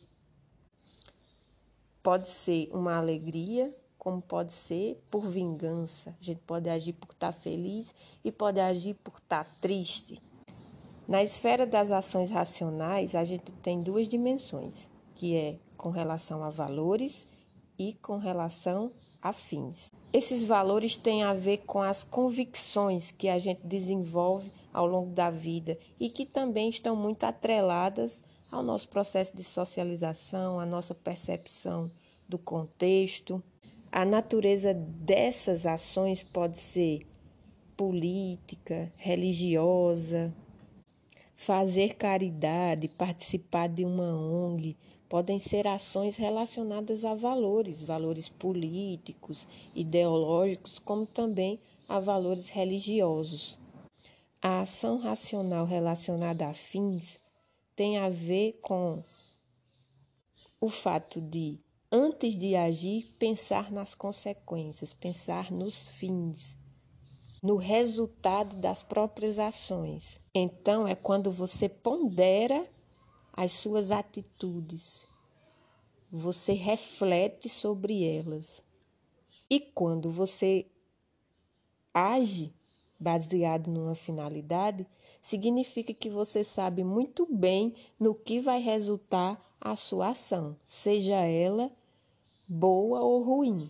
pode 2.01 2.27
ser 2.27 2.71
uma 2.73 2.97
alegria, 2.97 3.71
como 3.99 4.19
pode 4.19 4.51
ser 4.51 4.99
por 5.11 5.27
vingança. 5.27 6.17
A 6.19 6.23
gente 6.23 6.41
pode 6.41 6.71
agir 6.71 6.93
por 6.93 7.11
estar 7.11 7.34
feliz 7.34 7.93
e 8.23 8.31
pode 8.31 8.59
agir 8.59 8.95
por 8.95 9.13
estar 9.13 9.45
triste. 9.61 10.19
Na 11.08 11.22
esfera 11.22 11.66
das 11.66 11.91
ações 11.91 12.32
racionais, 12.32 13.14
a 13.14 13.26
gente 13.26 13.51
tem 13.51 13.82
duas 13.82 14.08
dimensões, 14.08 14.89
que 15.16 15.36
é 15.36 15.60
com 15.76 15.89
relação 15.89 16.43
a 16.43 16.49
valores 16.49 17.28
e 17.78 17.93
com 17.95 18.18
relação 18.18 18.89
a 19.22 19.34
fins. 19.34 19.91
Esses 20.14 20.45
valores 20.45 20.95
têm 20.95 21.24
a 21.24 21.34
ver 21.34 21.58
com 21.66 21.82
as 21.82 22.04
convicções 22.04 23.12
que 23.12 23.28
a 23.28 23.38
gente 23.38 23.62
desenvolve 23.66 24.49
ao 24.72 24.86
longo 24.86 25.12
da 25.12 25.30
vida 25.30 25.78
e 25.99 26.10
que 26.10 26.26
também 26.26 26.70
estão 26.70 26.95
muito 26.95 27.26
atreladas 27.26 28.24
ao 28.49 28.64
nosso 28.64 28.88
processo 28.88 29.36
de 29.36 29.43
socialização, 29.43 30.60
à 30.60 30.66
nossa 30.66 30.95
percepção 30.95 31.91
do 32.30 32.38
contexto. 32.38 33.43
A 33.91 34.06
natureza 34.06 34.74
dessas 34.74 35.66
ações 35.66 36.24
pode 36.24 36.58
ser 36.58 37.06
política, 37.76 38.91
religiosa, 38.95 40.34
Fazer 41.45 41.95
caridade, 41.95 42.87
participar 42.87 43.67
de 43.67 43.83
uma 43.83 44.15
ONG, 44.15 44.77
podem 45.09 45.37
ser 45.37 45.67
ações 45.67 46.15
relacionadas 46.15 47.03
a 47.03 47.13
valores, 47.13 47.81
valores 47.81 48.29
políticos, 48.29 49.45
ideológicos, 49.75 50.79
como 50.79 51.05
também 51.05 51.59
a 51.85 51.99
valores 51.99 52.47
religiosos. 52.47 53.59
A 54.41 54.61
ação 54.61 54.99
racional 54.99 55.65
relacionada 55.65 56.47
a 56.47 56.53
fins 56.53 57.19
tem 57.75 57.97
a 57.97 58.07
ver 58.07 58.57
com 58.61 59.03
o 60.61 60.69
fato 60.69 61.19
de, 61.19 61.59
antes 61.91 62.37
de 62.37 62.55
agir, 62.55 63.13
pensar 63.19 63.69
nas 63.69 63.93
consequências, 63.93 64.93
pensar 64.93 65.51
nos 65.51 65.89
fins 65.89 66.55
no 67.43 67.57
resultado 67.57 68.55
das 68.55 68.81
próprias 68.81 69.37
ações. 69.37 70.17
Então, 70.33 70.87
é 70.87 70.95
quando 70.95 71.29
você 71.29 71.67
pondera 71.67 72.65
as 73.33 73.51
suas 73.51 73.91
atitudes, 73.91 75.05
você 76.09 76.53
reflete 76.53 77.49
sobre 77.49 78.05
elas. 78.05 78.63
E 79.49 79.59
quando 79.59 80.09
você 80.09 80.65
age 81.93 82.53
baseado 82.97 83.69
numa 83.69 83.93
finalidade, 83.93 84.87
significa 85.21 85.93
que 85.93 86.09
você 86.09 86.45
sabe 86.45 86.81
muito 86.81 87.27
bem 87.29 87.75
no 87.99 88.15
que 88.15 88.39
vai 88.39 88.61
resultar 88.61 89.37
a 89.59 89.75
sua 89.75 90.09
ação, 90.09 90.55
seja 90.65 91.15
ela 91.15 91.69
boa 92.47 93.01
ou 93.01 93.21
ruim. 93.21 93.69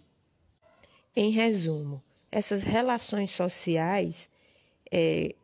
Em 1.15 1.31
resumo, 1.31 2.03
essas 2.33 2.63
relações 2.63 3.29
sociais, 3.29 4.27
é, 4.91 5.35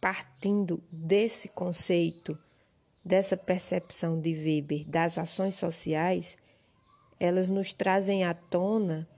partindo 0.00 0.80
desse 0.90 1.48
conceito, 1.48 2.38
dessa 3.04 3.36
percepção 3.36 4.20
de 4.20 4.32
Weber 4.32 4.88
das 4.88 5.18
ações 5.18 5.56
sociais, 5.56 6.38
elas 7.18 7.48
nos 7.48 7.72
trazem 7.72 8.22
à 8.22 8.32
tona 8.34 9.08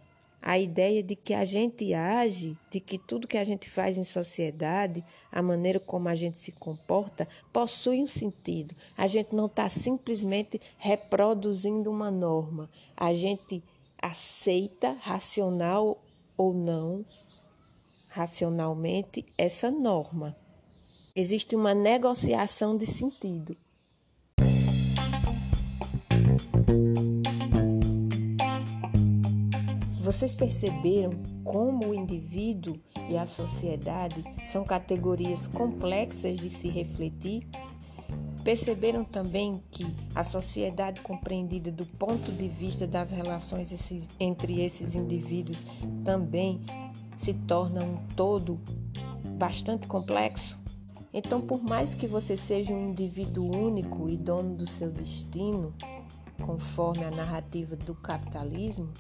a 0.41 0.59
ideia 0.59 1.03
de 1.03 1.15
que 1.15 1.35
a 1.35 1.45
gente 1.45 1.93
age, 1.93 2.57
de 2.71 2.81
que 2.81 2.99
tudo 2.99 3.29
que 3.29 3.37
a 3.37 3.45
gente 3.45 3.69
faz 3.69 3.99
em 3.99 4.05
sociedade, 4.05 5.05
a 5.31 5.43
maneira 5.43 5.79
como 5.79 6.09
a 6.09 6.15
gente 6.15 6.39
se 6.39 6.53
comporta, 6.53 7.29
possui 7.53 8.03
um 8.03 8.07
sentido. 8.07 8.75
A 8.97 9.07
gente 9.07 9.35
não 9.37 9.45
está 9.45 9.69
simplesmente 9.69 10.59
reproduzindo 10.79 11.91
uma 11.91 12.11
norma. 12.11 12.71
A 12.97 13.13
gente 13.13 13.63
aceita, 14.01 14.97
racional 15.01 16.04
ou 16.37 16.53
não, 16.53 17.05
racionalmente, 18.09 19.25
essa 19.37 19.71
norma. 19.71 20.37
Existe 21.17 21.55
uma 21.55 21.75
negociação 21.75 22.77
de 22.77 22.87
sentido. 22.87 23.57
Vocês 30.01 30.35
perceberam 30.35 31.13
como 31.43 31.89
o 31.89 31.95
indivíduo 31.95 32.79
e 33.09 33.17
a 33.17 33.27
sociedade 33.27 34.23
são 34.45 34.65
categorias 34.65 35.47
complexas 35.47 36.39
de 36.39 36.51
se 36.51 36.69
refletir? 36.69 37.47
Perceberam 38.45 39.05
também 39.05 39.63
que 39.71 39.87
a 40.15 40.23
sociedade 40.23 41.01
compreendida 41.01 41.73
do 41.73 41.87
ponto 41.87 42.31
de 42.31 42.47
vista 42.47 42.87
das 42.87 43.11
relações 43.11 43.73
esses, 43.73 44.09
entre 44.21 44.61
esses 44.63 44.95
indivíduos 44.95 45.65
também 46.05 46.61
se 47.17 47.33
torna 47.33 47.83
um 47.83 47.97
todo 48.15 48.61
bastante 49.39 49.89
complexo? 49.89 50.63
Então, 51.11 51.41
por 51.41 51.63
mais 51.63 51.95
que 51.95 52.07
você 52.07 52.37
seja 52.37 52.75
um 52.75 52.91
indivíduo 52.91 53.51
único 53.57 54.11
e 54.11 54.17
dono 54.17 54.55
do 54.55 54.67
seu 54.67 54.91
destino, 54.91 55.73
conforme 56.45 57.03
a 57.03 57.11
narrativa 57.11 57.75
do 57.77 57.95
capitalismo, 57.95 58.93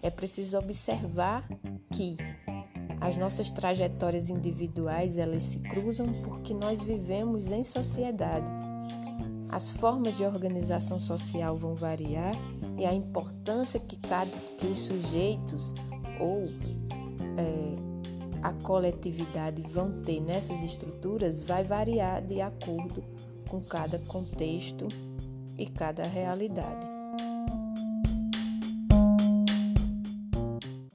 é 0.00 0.08
preciso 0.08 0.56
observar 0.56 1.46
que 1.92 2.16
as 2.98 3.16
nossas 3.18 3.50
trajetórias 3.50 4.30
individuais 4.30 5.18
elas 5.18 5.42
se 5.42 5.58
cruzam 5.58 6.06
porque 6.22 6.54
nós 6.54 6.82
vivemos 6.82 7.52
em 7.52 7.62
sociedade. 7.62 8.75
As 9.48 9.70
formas 9.70 10.16
de 10.16 10.24
organização 10.24 10.98
social 10.98 11.56
vão 11.56 11.74
variar 11.74 12.34
e 12.78 12.84
a 12.84 12.92
importância 12.92 13.78
que, 13.78 13.96
cada, 13.96 14.30
que 14.58 14.66
os 14.66 14.78
sujeitos 14.78 15.72
ou 16.18 16.44
é, 17.36 17.76
a 18.42 18.52
coletividade 18.52 19.62
vão 19.62 20.02
ter 20.02 20.20
nessas 20.20 20.62
estruturas 20.62 21.44
vai 21.44 21.64
variar 21.64 22.22
de 22.22 22.40
acordo 22.40 23.02
com 23.48 23.60
cada 23.60 23.98
contexto 24.00 24.88
e 25.56 25.66
cada 25.66 26.04
realidade. 26.04 26.95